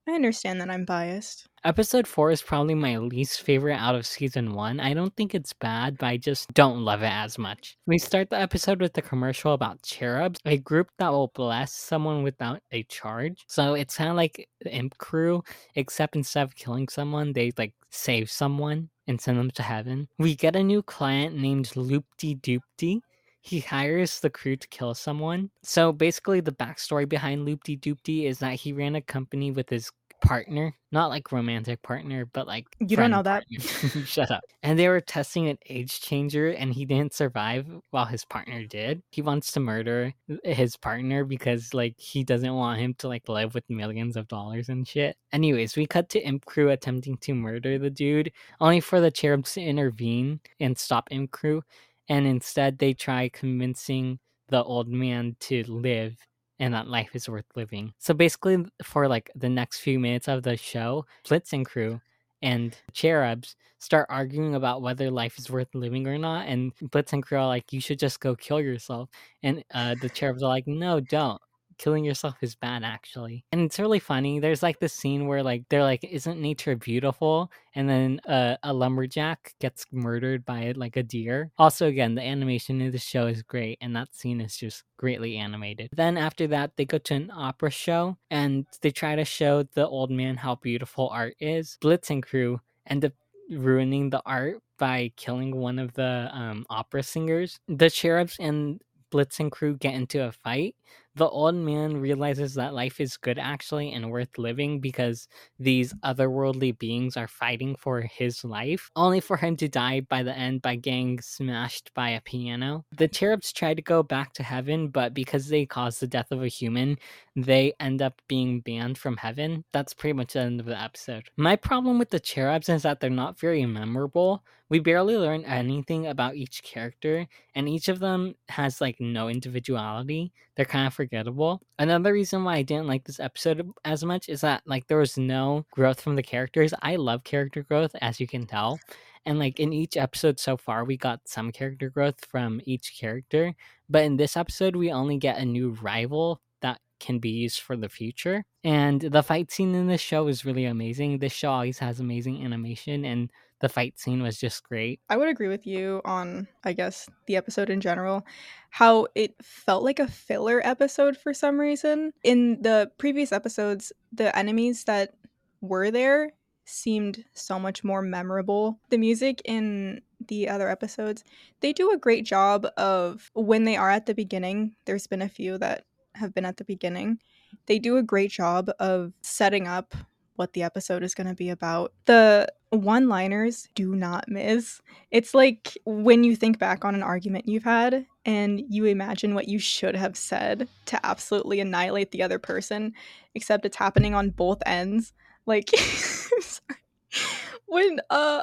I 0.09 0.13
understand 0.13 0.61
that 0.61 0.71
I'm 0.71 0.85
biased. 0.85 1.49
Episode 1.65 2.07
4 2.07 2.31
is 2.31 2.41
probably 2.41 2.77
my 2.77 2.97
least 2.97 3.43
favorite 3.43 3.75
out 3.75 3.97
of 3.97 4.07
season 4.07 4.55
1. 4.55 4.79
I 4.79 4.95
don't 4.95 5.15
think 5.17 5.35
it's 5.35 5.53
bad, 5.53 5.99
but 5.99 6.07
I 6.07 6.17
just 6.17 6.55
don't 6.55 6.85
love 6.85 7.03
it 7.03 7.11
as 7.11 7.39
much. 7.39 7.77
We 7.89 7.99
start 7.99 8.31
the 8.31 8.41
episode 8.41 8.81
with 8.81 8.97
a 8.97 9.03
commercial 9.03 9.53
about 9.53 9.83
cherubs, 9.83 10.39
a 10.45 10.59
group 10.59 10.91
that 10.99 11.11
will 11.11 11.33
bless 11.35 11.73
someone 11.73 12.23
without 12.23 12.63
a 12.71 12.85
charge. 12.85 13.45
So 13.49 13.75
it's 13.75 13.97
kind 13.97 14.11
of 14.11 14.15
like 14.15 14.49
the 14.61 14.73
Imp 14.73 14.97
Crew, 14.99 15.43
except 15.75 16.15
instead 16.15 16.45
of 16.45 16.55
killing 16.55 16.87
someone, 16.87 17.33
they 17.33 17.53
like 17.59 17.73
save 17.91 18.31
someone 18.31 18.91
and 19.09 19.21
send 19.21 19.37
them 19.37 19.51
to 19.53 19.63
heaven. 19.65 20.07
We 20.21 20.37
get 20.37 20.55
a 20.55 20.63
new 20.63 20.83
client 20.83 21.37
named 21.37 21.67
Loopty 21.71 22.41
Goopty 22.41 23.01
he 23.47 23.61
hires 23.61 24.19
the 24.19 24.31
crew 24.31 24.57
to 24.57 24.69
kill 24.69 24.93
someone. 24.93 25.51
So 25.63 25.93
basically, 25.93 26.41
the 26.41 26.51
backstory 26.51 27.09
behind 27.09 27.47
Loopty 27.47 27.79
Goopty 27.79 28.25
is 28.25 28.41
that 28.41 28.55
he 28.55 28.73
ran 28.73 28.97
a 28.97 29.01
company 29.01 29.53
with 29.53 29.71
his 29.71 29.93
partner, 30.21 30.75
not 30.91 31.11
like 31.11 31.31
romantic 31.31 31.81
partner, 31.83 32.27
but 32.27 32.49
like 32.49 32.67
you 32.81 32.97
don't 32.97 33.13
know 33.13 33.23
that. 33.23 33.45
Shut 34.05 34.33
up. 34.33 34.43
And 34.65 34.77
they 34.77 34.89
were 34.89 35.01
testing 35.01 35.47
an 35.47 35.59
age 35.69 36.01
changer, 36.01 36.49
and 36.49 36.75
he 36.75 36.85
didn't 36.85 37.15
survive 37.15 37.67
while 37.91 38.07
his 38.07 38.25
partner 38.25 38.65
did. 38.65 39.03
He 39.11 39.23
wants 39.23 39.53
to 39.53 39.61
murder 39.61 40.13
his 40.43 40.77
partner 40.77 41.25
because 41.25 41.73
like 41.73 41.95
he 41.99 42.25
doesn't 42.25 42.55
want 42.55 42.81
him 42.81 42.95
to 42.99 43.09
like 43.09 43.29
live 43.29 43.55
with 43.55 43.65
millions 43.69 44.17
of 44.17 44.27
dollars 44.27 44.69
and 44.69 44.89
shit. 44.89 45.17
Anyways, 45.33 45.77
we 45.77 45.87
cut 45.87 46.09
to 46.11 46.21
Imp 46.21 46.45
Crew 46.47 46.71
attempting 46.71 47.17
to 47.19 47.35
murder 47.35 47.79
the 47.79 47.91
dude, 47.91 48.33
only 48.61 48.81
for 48.81 49.01
the 49.01 49.11
cherubs 49.13 49.55
to 49.55 49.61
intervene 49.61 50.41
and 50.59 50.77
stop 50.77 51.09
Imp 51.13 51.31
Crew, 51.31 51.63
and 52.09 52.27
instead 52.27 52.79
they 52.79 52.93
try 52.95 53.29
convincing 53.29 54.19
the 54.49 54.63
old 54.63 54.89
man 54.89 55.37
to 55.41 55.65
live 55.65 56.17
and 56.59 56.73
that 56.75 56.89
life 56.89 57.11
is 57.15 57.29
worth 57.29 57.45
living. 57.55 57.93
So 57.99 58.15
basically, 58.15 58.65
for 58.83 59.09
like 59.09 59.31
the 59.35 59.49
next 59.49 59.81
few 59.81 59.99
minutes 59.99 60.29
of 60.29 60.43
the 60.43 60.57
show, 60.57 61.05
Blitzen 61.27 61.65
crew 61.67 62.01
and 62.43 62.77
Cherubs 62.93 63.57
start 63.79 64.07
arguing 64.11 64.55
about 64.55 64.83
whether 64.83 65.11
life 65.11 65.39
is 65.39 65.51
worth 65.51 65.75
living 65.75 66.07
or 66.07 66.19
not. 66.19 66.47
And 66.49 66.75
Blitzen 66.77 67.23
crew 67.23 67.39
are 67.39 67.47
like, 67.47 67.73
"You 67.73 67.81
should 67.81 67.99
just 67.99 68.21
go 68.21 68.35
kill 68.37 68.61
yourself," 68.61 69.11
and 69.43 69.65
uh, 69.75 69.97
the 70.01 70.11
Cherubs 70.11 70.43
are 70.43 70.49
like, 70.49 70.67
"No, 70.67 71.01
don't." 71.01 71.41
Killing 71.79 72.05
yourself 72.05 72.35
is 72.43 72.55
bad 72.55 72.83
actually. 72.85 73.45
And 73.53 73.61
it's 73.63 73.79
really 73.79 73.99
funny 73.99 74.41
there's 74.41 74.63
like 74.63 74.79
this 74.79 74.93
scene 74.93 75.27
where 75.27 75.43
like 75.43 75.65
they're 75.69 75.83
like 75.83 76.05
isn't 76.05 76.41
nature 76.41 76.77
beautiful? 76.77 77.51
And 77.75 77.89
then 77.89 78.21
uh, 78.27 78.57
a 78.63 78.73
lumberjack 78.73 79.55
gets 79.61 79.87
murdered 79.93 80.45
by 80.45 80.73
like 80.77 80.97
a 80.97 81.03
deer. 81.03 81.51
Also 81.59 81.87
again 81.87 82.15
the 82.15 82.23
animation 82.23 82.81
in 82.81 82.93
the 82.93 82.99
show 82.99 83.27
is 83.27 83.43
great 83.43 83.79
and 83.81 83.95
that 83.97 84.15
scene 84.15 84.41
is 84.41 84.57
just 84.57 84.85
greatly 84.97 85.37
animated. 85.37 85.91
Then 85.93 86.17
after 86.17 86.47
that 86.49 86.73
they 86.77 86.85
go 86.85 86.99
to 86.99 87.15
an 87.15 87.31
opera 87.35 87.71
show 87.71 88.17
and 88.31 88.67
they 88.83 88.91
try 88.91 89.17
to 89.17 89.25
show 89.25 89.65
the 89.75 89.87
old 89.87 90.11
man 90.11 90.37
how 90.37 90.57
beautiful 90.57 91.09
art 91.09 91.35
is. 91.41 91.79
Blitzen 91.83 92.23
crew 92.23 92.61
end 92.87 93.05
up 93.05 93.13
ruining 93.51 94.11
the 94.11 94.23
art 94.27 94.61
by 94.79 95.13
killing 95.17 95.57
one 95.57 95.79
of 95.79 95.93
the 95.95 96.29
um, 96.33 96.67
opera 96.69 97.03
singers. 97.03 97.59
The 97.69 97.91
cherubs 97.91 98.37
and 98.39 98.81
blitzen 99.13 99.51
crew 99.51 99.77
get 99.77 99.95
into 99.95 100.25
a 100.25 100.33
fight 100.33 100.75
the 101.17 101.29
old 101.29 101.55
man 101.55 101.97
realizes 101.97 102.55
that 102.55 102.75
life 102.75 103.01
is 103.01 103.17
good 103.17 103.39
actually 103.39 103.93
and 103.93 104.11
worth 104.11 104.37
living 104.37 104.81
because 104.81 105.29
these 105.59 105.95
otherworldly 106.05 106.79
beings 106.79 107.17
are 107.17 107.27
fighting 107.27 107.75
for 107.77 108.03
his 108.03 108.45
life, 108.45 108.91
only 108.95 109.21
for 109.21 109.39
him 109.39 109.57
to 109.57 109.69
die 109.69 110.01
by 110.01 110.23
the 110.23 110.37
end 110.37 110.61
by 110.61 110.77
getting 110.77 111.19
smashed 111.21 111.91
by 111.95 112.11
a 112.11 112.21
piano. 112.21 112.85
The 112.97 113.09
cherubs 113.09 113.51
try 113.53 113.73
to 113.73 113.83
go 113.83 114.03
back 114.03 114.35
to 114.35 114.43
heaven, 114.43 114.89
but 114.89 115.15
because 115.15 115.49
they 115.49 115.65
caused 115.65 116.01
the 116.01 116.07
death 116.07 116.31
of 116.31 116.43
a 116.43 116.49
human, 116.49 116.99
they 117.35 117.73
end 117.81 118.03
up 118.03 118.21
being 118.29 118.61
banned 118.61 118.99
from 118.99 119.17
heaven. 119.17 119.65
That's 119.73 119.95
pretty 119.95 120.13
much 120.13 120.35
the 120.35 120.41
end 120.41 120.61
of 120.61 120.67
the 120.67 120.81
episode. 120.81 121.31
My 121.37 121.57
problem 121.57 121.99
with 121.99 122.11
the 122.11 122.21
cherubs 122.21 122.69
is 122.69 122.83
that 122.83 123.01
they're 123.01 123.11
not 123.11 123.41
very 123.41 123.65
memorable. 123.65 124.45
We 124.69 124.81
barely 124.81 125.17
learn 125.17 125.45
anything 125.45 126.07
about 126.09 126.35
each 126.35 126.63
character, 126.63 127.29
and 127.55 127.69
each 127.69 127.89
of 127.89 128.01
them 128.01 128.35
has 128.49 128.81
like 128.81 128.97
no 128.99 129.29
individuality. 129.29 130.33
They're 130.57 130.65
kind 130.65 130.87
of 130.89 130.95
forgettable. 131.07 131.63
Another 131.79 132.13
reason 132.13 132.43
why 132.43 132.57
I 132.57 132.63
didn't 132.63 132.89
like 132.89 133.05
this 133.05 133.21
episode 133.21 133.71
as 133.85 134.05
much 134.05 134.29
is 134.29 134.41
that 134.41 134.63
like 134.67 134.89
there 134.89 134.99
was 134.99 135.17
no 135.17 135.65
growth 135.71 136.01
from 136.01 136.17
the 136.17 136.23
characters. 136.23 136.75
I 136.83 136.97
love 136.97 137.23
character 137.23 137.63
growth, 137.63 137.93
as 138.01 138.19
you 138.19 138.27
can 138.27 138.45
tell. 138.45 138.81
And 139.25 139.39
like 139.39 139.61
in 139.61 139.73
each 139.73 139.97
episode 139.97 140.41
so 140.41 140.57
far, 140.57 140.85
we 140.85 140.97
got 140.97 141.21
some 141.27 141.53
character 141.53 141.91
growth 141.91 142.25
from 142.25 142.61
each 142.65 142.99
character. 142.99 143.55
But 143.89 144.05
in 144.05 144.17
this 144.17 144.37
episode, 144.37 144.75
we 144.75 144.91
only 144.91 145.17
get 145.17 145.39
a 145.39 145.45
new 145.45 145.77
rival 145.81 146.41
that 146.63 146.81
can 146.99 147.19
be 147.19 147.31
used 147.31 147.61
for 147.61 147.77
the 147.77 147.89
future. 147.89 148.45
And 148.65 149.01
the 149.01 149.23
fight 149.23 149.53
scene 149.53 149.75
in 149.75 149.87
this 149.87 150.01
show 150.01 150.27
is 150.27 150.45
really 150.45 150.65
amazing. 150.65 151.19
This 151.19 151.33
show 151.33 151.51
always 151.51 151.79
has 151.79 152.01
amazing 152.01 152.45
animation 152.45 153.05
and 153.05 153.31
the 153.61 153.69
fight 153.69 153.99
scene 153.99 154.23
was 154.23 154.39
just 154.39 154.63
great. 154.65 155.01
I 155.09 155.17
would 155.17 155.29
agree 155.29 155.49
with 155.49 155.67
you 155.67 156.03
on, 156.05 156.47
I 156.65 156.73
guess, 156.73 157.09
the 157.27 157.37
episode 157.37 157.71
in 157.71 157.81
general. 157.81 158.27
How 158.71 159.07
it 159.15 159.35
felt 159.43 159.83
like 159.83 159.99
a 159.99 160.09
filler 160.09 160.61
episode 160.65 161.17
for 161.17 161.33
some 161.33 161.59
reason. 161.59 162.13
In 162.23 162.61
the 162.63 162.91
previous 162.99 163.33
episodes, 163.33 163.93
the 164.13 164.37
enemies 164.37 164.85
that 164.85 165.15
were 165.61 165.91
there 165.91 166.33
seemed 166.67 167.25
so 167.33 167.59
much 167.59 167.83
more 167.83 168.03
memorable. 168.03 168.79
The 168.91 168.99
music 168.99 169.41
in 169.45 170.03
the 170.29 170.49
other 170.49 170.69
episodes, 170.69 171.25
they 171.61 171.73
do 171.73 171.93
a 171.93 171.99
great 171.99 172.25
job 172.25 172.67
of 172.77 173.31
when 173.35 173.65
they 173.65 173.77
are 173.77 173.91
at 173.91 174.07
the 174.07 174.15
beginning. 174.15 174.75
There's 174.85 175.07
been 175.07 175.23
a 175.23 175.29
few 175.29 175.59
that 175.59 175.85
have 176.15 176.35
been 176.35 176.45
at 176.45 176.57
the 176.57 176.65
beginning. 176.65 177.21
They 177.67 177.79
do 177.79 177.97
a 177.97 178.03
great 178.03 178.31
job 178.31 178.71
of 178.79 179.13
setting 179.23 179.67
up 179.67 179.95
what 180.37 180.53
the 180.53 180.63
episode 180.63 181.03
is 181.03 181.15
going 181.15 181.27
to 181.27 181.35
be 181.35 181.51
about. 181.51 181.93
The 182.07 182.49
one 182.71 183.09
liners 183.09 183.69
do 183.75 183.95
not 183.95 184.29
miss. 184.29 184.81
It's 185.11 185.35
like 185.35 185.77
when 185.85 186.25
you 186.25 186.37
think 186.37 186.59
back 186.59 186.85
on 186.85 186.95
an 186.95 187.03
argument 187.03 187.49
you've 187.49 187.65
had 187.65 188.07
and 188.25 188.63
you 188.69 188.85
imagine 188.85 189.35
what 189.35 189.49
you 189.49 189.59
should 189.59 189.97
have 189.97 190.17
said 190.17 190.69
to 190.87 191.07
absolutely 191.07 191.61
annihilate 191.61 192.11
the 192.11 192.23
other 192.23 192.39
person, 192.39 192.93
except 193.35 193.65
it's 193.65 193.77
happening 193.77 194.15
on 194.15 194.31
both 194.31 194.63
ends. 194.67 195.13
Like, 195.47 195.71
when 197.67 198.01
uh 198.11 198.43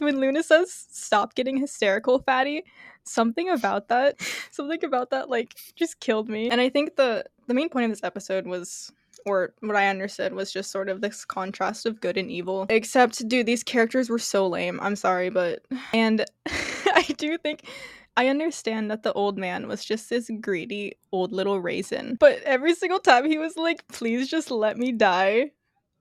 when 0.00 0.16
Loona 0.16 0.42
says 0.42 0.86
stop 0.90 1.34
getting 1.34 1.56
hysterical, 1.56 2.18
fatty, 2.20 2.64
something 3.04 3.48
about 3.48 3.88
that, 3.88 4.20
something 4.50 4.84
about 4.84 5.10
that 5.10 5.28
like 5.28 5.54
just 5.76 6.00
killed 6.00 6.28
me. 6.28 6.50
And 6.50 6.60
I 6.60 6.68
think 6.68 6.96
the 6.96 7.24
the 7.46 7.54
main 7.54 7.68
point 7.68 7.84
of 7.84 7.90
this 7.90 8.04
episode 8.04 8.46
was 8.46 8.92
or 9.24 9.54
what 9.60 9.76
I 9.76 9.88
understood 9.88 10.34
was 10.34 10.52
just 10.52 10.70
sort 10.70 10.88
of 10.88 11.00
this 11.00 11.24
contrast 11.24 11.86
of 11.86 12.00
good 12.00 12.16
and 12.16 12.30
evil. 12.30 12.66
Except, 12.68 13.26
dude, 13.28 13.46
these 13.46 13.62
characters 13.62 14.10
were 14.10 14.18
so 14.18 14.46
lame. 14.46 14.78
I'm 14.82 14.96
sorry, 14.96 15.30
but. 15.30 15.64
And 15.92 16.24
I 16.46 17.04
do 17.16 17.38
think. 17.38 17.68
I 18.16 18.28
understand 18.28 18.90
that 18.90 19.02
the 19.02 19.12
old 19.14 19.36
man 19.36 19.66
was 19.66 19.84
just 19.84 20.08
this 20.08 20.30
greedy 20.40 20.94
old 21.10 21.32
little 21.32 21.60
raisin, 21.60 22.16
but 22.20 22.40
every 22.44 22.74
single 22.74 23.00
time 23.00 23.24
he 23.24 23.38
was 23.38 23.56
like, 23.56 23.88
please 23.88 24.28
just 24.28 24.52
let 24.52 24.76
me 24.78 24.92
die, 24.92 25.50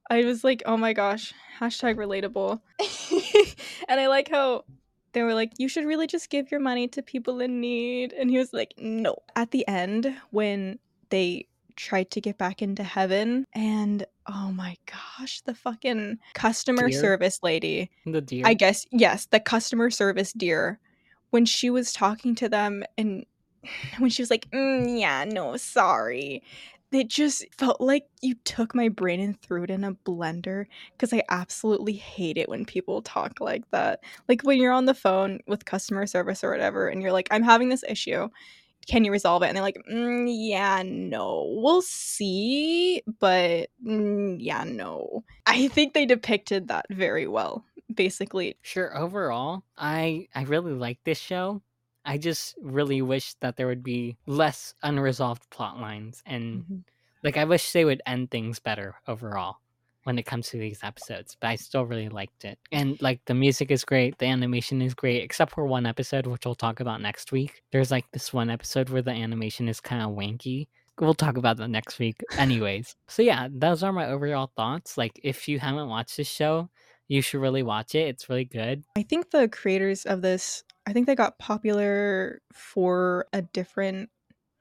I 0.09 0.25
was 0.25 0.43
like, 0.43 0.63
oh 0.65 0.77
my 0.77 0.93
gosh, 0.93 1.33
hashtag 1.59 1.95
relatable. 1.95 2.59
and 3.87 3.99
I 3.99 4.07
like 4.07 4.29
how 4.29 4.65
they 5.13 5.23
were 5.23 5.33
like, 5.33 5.53
you 5.57 5.67
should 5.67 5.85
really 5.85 6.07
just 6.07 6.29
give 6.29 6.51
your 6.51 6.59
money 6.59 6.87
to 6.89 7.01
people 7.01 7.39
in 7.39 7.61
need. 7.61 8.13
And 8.13 8.29
he 8.29 8.37
was 8.37 8.53
like, 8.53 8.73
no. 8.77 9.17
At 9.35 9.51
the 9.51 9.67
end, 9.67 10.15
when 10.31 10.79
they 11.09 11.47
tried 11.75 12.11
to 12.11 12.21
get 12.21 12.37
back 12.37 12.61
into 12.61 12.83
heaven 12.83 13.45
and 13.53 14.05
oh 14.27 14.51
my 14.51 14.75
gosh 14.85 15.41
the 15.41 15.53
fucking 15.53 16.17
customer 16.33 16.89
Deer? 16.89 16.99
service 16.99 17.39
lady 17.43 17.89
The 18.05 18.21
deer. 18.21 18.43
i 18.45 18.53
guess 18.53 18.85
yes 18.91 19.27
the 19.27 19.39
customer 19.39 19.89
service 19.89 20.33
dear 20.33 20.79
when 21.31 21.45
she 21.45 21.69
was 21.69 21.93
talking 21.93 22.35
to 22.35 22.49
them 22.49 22.83
and 22.97 23.25
when 23.97 24.09
she 24.09 24.21
was 24.21 24.29
like 24.29 24.49
mm, 24.51 24.99
yeah 24.99 25.25
no 25.25 25.57
sorry 25.57 26.43
it 26.93 27.09
just 27.09 27.45
felt 27.57 27.81
like 27.81 28.05
you 28.21 28.35
took 28.45 28.75
my 28.75 28.87
brain 28.87 29.19
and 29.19 29.41
threw 29.41 29.63
it 29.63 29.69
in 29.71 29.83
a 29.83 29.93
blender 29.93 30.65
because 30.91 31.11
I 31.11 31.23
absolutely 31.29 31.93
hate 31.93 32.37
it 32.37 32.47
when 32.47 32.65
people 32.65 33.01
talk 33.01 33.41
like 33.41 33.63
that. 33.71 34.03
Like 34.29 34.43
when 34.43 34.59
you're 34.59 34.73
on 34.73 34.85
the 34.85 34.93
phone 34.93 35.39
with 35.47 35.65
customer 35.65 36.05
service 36.05 36.43
or 36.43 36.51
whatever, 36.51 36.87
and 36.87 37.01
you're 37.01 37.11
like, 37.11 37.27
I'm 37.31 37.43
having 37.43 37.69
this 37.69 37.83
issue 37.87 38.29
can 38.87 39.03
you 39.03 39.11
resolve 39.11 39.43
it? 39.43 39.47
And 39.47 39.55
they're 39.55 39.63
like, 39.63 39.81
mm, 39.91 40.27
yeah, 40.29 40.83
no, 40.85 41.53
we'll 41.57 41.81
see, 41.81 43.01
but 43.19 43.69
mm, 43.85 44.37
yeah, 44.39 44.63
no. 44.63 45.23
I 45.45 45.67
think 45.69 45.93
they 45.93 46.05
depicted 46.05 46.67
that 46.67 46.85
very 46.89 47.27
well. 47.27 47.65
Basically, 47.93 48.55
Sure, 48.61 48.97
overall, 48.97 49.63
I 49.77 50.27
I 50.33 50.43
really 50.43 50.73
like 50.73 50.99
this 51.03 51.19
show. 51.19 51.61
I 52.05 52.17
just 52.17 52.55
really 52.61 53.01
wish 53.01 53.35
that 53.35 53.55
there 53.55 53.67
would 53.67 53.83
be 53.83 54.17
less 54.25 54.73
unresolved 54.83 55.49
plot 55.49 55.79
lines 55.79 56.21
and 56.25 56.83
like 57.23 57.37
I 57.37 57.45
wish 57.45 57.71
they 57.71 57.85
would 57.85 58.01
end 58.05 58.29
things 58.29 58.59
better 58.59 58.95
overall 59.07 59.57
when 60.03 60.17
it 60.19 60.23
comes 60.23 60.49
to 60.49 60.57
these 60.57 60.79
episodes, 60.83 61.37
but 61.39 61.47
I 61.47 61.55
still 61.55 61.85
really 61.85 62.09
liked 62.09 62.45
it. 62.45 62.59
And 62.71 63.01
like 63.01 63.21
the 63.25 63.33
music 63.33 63.71
is 63.71 63.85
great, 63.85 64.17
the 64.17 64.25
animation 64.25 64.81
is 64.81 64.93
great, 64.93 65.23
except 65.23 65.53
for 65.53 65.65
one 65.65 65.85
episode 65.85 66.27
which 66.27 66.45
we'll 66.45 66.55
talk 66.55 66.79
about 66.79 67.01
next 67.01 67.31
week. 67.31 67.61
There's 67.71 67.91
like 67.91 68.05
this 68.11 68.33
one 68.33 68.49
episode 68.49 68.89
where 68.89 69.01
the 69.01 69.11
animation 69.11 69.67
is 69.69 69.79
kind 69.79 70.01
of 70.01 70.11
wanky. 70.11 70.67
We'll 70.99 71.15
talk 71.15 71.37
about 71.37 71.57
that 71.57 71.69
next 71.69 71.97
week 71.99 72.17
anyways. 72.37 72.95
so 73.07 73.21
yeah, 73.23 73.47
those 73.51 73.81
are 73.81 73.91
my 73.91 74.07
overall 74.07 74.51
thoughts. 74.55 74.97
Like 74.97 75.19
if 75.23 75.47
you 75.47 75.59
haven't 75.59 75.89
watched 75.89 76.17
this 76.17 76.27
show, 76.27 76.69
you 77.07 77.21
should 77.21 77.41
really 77.41 77.63
watch 77.63 77.95
it. 77.95 78.07
It's 78.07 78.29
really 78.29 78.45
good. 78.45 78.83
I 78.95 79.03
think 79.03 79.31
the 79.31 79.47
creators 79.47 80.05
of 80.05 80.21
this, 80.21 80.63
I 80.85 80.93
think 80.93 81.07
they 81.07 81.15
got 81.15 81.39
popular 81.39 82.41
for 82.53 83.25
a 83.33 83.41
different 83.41 84.09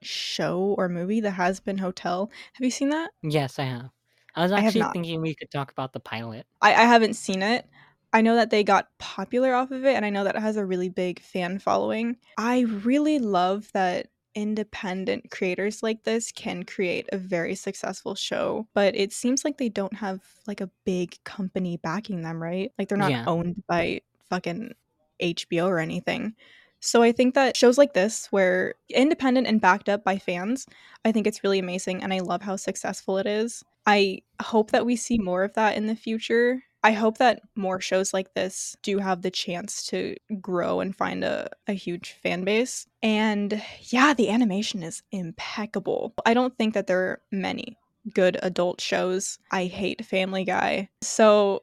show 0.02 0.74
or 0.78 0.88
movie, 0.88 1.20
The 1.20 1.30
Hazbin 1.30 1.80
Hotel. 1.80 2.30
Have 2.54 2.64
you 2.64 2.70
seen 2.70 2.90
that? 2.90 3.10
Yes, 3.22 3.58
I 3.58 3.64
have. 3.64 3.90
I 4.34 4.42
was 4.42 4.52
actually 4.52 4.78
not. 4.78 4.92
thinking 4.92 5.20
we 5.20 5.34
could 5.34 5.50
talk 5.50 5.70
about 5.72 5.92
the 5.92 6.00
pilot. 6.00 6.46
I, 6.60 6.70
I 6.74 6.84
haven't 6.84 7.14
seen 7.14 7.42
it. 7.42 7.68
I 8.12 8.20
know 8.20 8.34
that 8.36 8.50
they 8.50 8.62
got 8.62 8.88
popular 8.98 9.54
off 9.54 9.70
of 9.70 9.84
it, 9.84 9.94
and 9.96 10.04
I 10.04 10.10
know 10.10 10.24
that 10.24 10.36
it 10.36 10.42
has 10.42 10.56
a 10.56 10.66
really 10.66 10.90
big 10.90 11.20
fan 11.20 11.58
following. 11.58 12.18
I 12.36 12.60
really 12.60 13.18
love 13.18 13.72
that 13.72 14.08
independent 14.34 15.30
creators 15.30 15.82
like 15.82 16.04
this 16.04 16.32
can 16.32 16.62
create 16.62 17.06
a 17.12 17.18
very 17.18 17.54
successful 17.54 18.14
show, 18.14 18.68
but 18.74 18.94
it 18.94 19.12
seems 19.12 19.44
like 19.44 19.58
they 19.58 19.68
don't 19.68 19.94
have 19.96 20.22
like 20.46 20.60
a 20.60 20.70
big 20.84 21.16
company 21.24 21.78
backing 21.78 22.22
them, 22.22 22.42
right? 22.42 22.72
Like 22.78 22.88
they're 22.88 22.98
not 22.98 23.12
Yeah. 23.12 23.26
owned 23.26 23.62
by 23.66 24.00
fucking 24.28 24.72
HBO 25.20 25.66
or 25.68 25.78
anything. 25.78 26.34
So 26.80 27.02
I 27.02 27.12
think 27.12 27.34
that 27.34 27.56
shows 27.56 27.78
like 27.78 27.94
this, 27.94 28.26
where 28.26 28.74
independent 28.90 29.46
and 29.46 29.60
backed 29.60 29.88
up 29.88 30.04
by 30.04 30.18
fans, 30.18 30.66
I 31.04 31.12
think 31.12 31.26
it's 31.26 31.44
really 31.44 31.58
amazing, 31.58 32.02
and 32.02 32.12
I 32.12 32.18
love 32.20 32.42
how 32.42 32.56
successful 32.56 33.18
it 33.18 33.26
is. 33.26 33.62
I 33.86 34.22
hope 34.40 34.70
that 34.70 34.86
we 34.86 34.96
see 34.96 35.18
more 35.18 35.44
of 35.44 35.54
that 35.54 35.76
in 35.76 35.86
the 35.86 35.96
future. 35.96 36.62
I 36.84 36.92
hope 36.92 37.18
that 37.18 37.42
more 37.54 37.80
shows 37.80 38.12
like 38.12 38.34
this 38.34 38.76
do 38.82 38.98
have 38.98 39.22
the 39.22 39.30
chance 39.30 39.86
to 39.86 40.16
grow 40.40 40.80
and 40.80 40.94
find 40.96 41.22
a, 41.22 41.48
a 41.68 41.72
huge 41.72 42.16
fan 42.22 42.42
base. 42.44 42.86
And 43.02 43.62
yeah, 43.90 44.14
the 44.14 44.30
animation 44.30 44.82
is 44.82 45.02
impeccable. 45.12 46.12
I 46.26 46.34
don't 46.34 46.56
think 46.58 46.74
that 46.74 46.88
there 46.88 47.00
are 47.00 47.22
many 47.30 47.78
good 48.14 48.36
adult 48.42 48.80
shows. 48.80 49.38
I 49.52 49.66
hate 49.66 50.04
Family 50.04 50.44
Guy. 50.44 50.88
So 51.02 51.62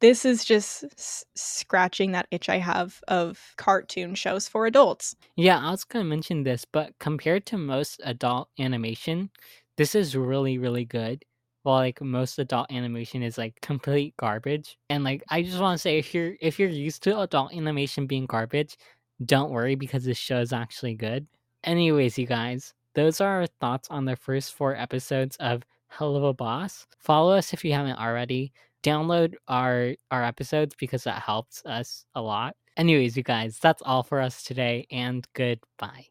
this 0.00 0.24
is 0.24 0.44
just 0.44 0.84
s- 0.98 1.24
scratching 1.36 2.10
that 2.12 2.26
itch 2.32 2.48
I 2.48 2.58
have 2.58 3.00
of 3.06 3.54
cartoon 3.56 4.16
shows 4.16 4.48
for 4.48 4.66
adults. 4.66 5.14
Yeah, 5.36 5.60
I 5.60 5.70
was 5.70 5.84
gonna 5.84 6.04
mention 6.04 6.42
this, 6.42 6.64
but 6.64 6.98
compared 6.98 7.46
to 7.46 7.56
most 7.58 8.00
adult 8.04 8.48
animation, 8.58 9.30
this 9.76 9.94
is 9.94 10.16
really, 10.16 10.58
really 10.58 10.84
good. 10.84 11.24
While 11.66 11.78
like 11.78 12.00
most 12.00 12.38
adult 12.38 12.70
animation 12.70 13.24
is 13.24 13.38
like 13.38 13.60
complete 13.60 14.16
garbage. 14.16 14.78
And 14.88 15.02
like 15.02 15.24
I 15.30 15.42
just 15.42 15.58
wanna 15.58 15.78
say 15.78 15.98
if 15.98 16.14
you're 16.14 16.36
if 16.40 16.60
you're 16.60 16.68
used 16.68 17.02
to 17.04 17.20
adult 17.20 17.52
animation 17.52 18.06
being 18.06 18.26
garbage, 18.26 18.76
don't 19.24 19.50
worry 19.50 19.74
because 19.74 20.04
this 20.04 20.16
show 20.16 20.38
is 20.40 20.52
actually 20.52 20.94
good. 20.94 21.26
Anyways, 21.64 22.18
you 22.18 22.26
guys, 22.26 22.72
those 22.94 23.20
are 23.20 23.40
our 23.40 23.46
thoughts 23.60 23.88
on 23.90 24.04
the 24.04 24.14
first 24.14 24.54
four 24.54 24.76
episodes 24.76 25.36
of 25.40 25.64
Helluva 25.92 26.36
Boss. 26.36 26.86
Follow 27.00 27.32
us 27.34 27.52
if 27.52 27.64
you 27.64 27.72
haven't 27.72 27.98
already. 27.98 28.52
Download 28.84 29.34
our 29.48 29.94
our 30.12 30.22
episodes 30.24 30.76
because 30.78 31.02
that 31.04 31.20
helps 31.22 31.64
us 31.66 32.06
a 32.14 32.22
lot. 32.22 32.54
Anyways, 32.76 33.16
you 33.16 33.24
guys, 33.24 33.58
that's 33.58 33.82
all 33.82 34.04
for 34.04 34.20
us 34.20 34.44
today, 34.44 34.86
and 34.92 35.26
goodbye. 35.34 36.06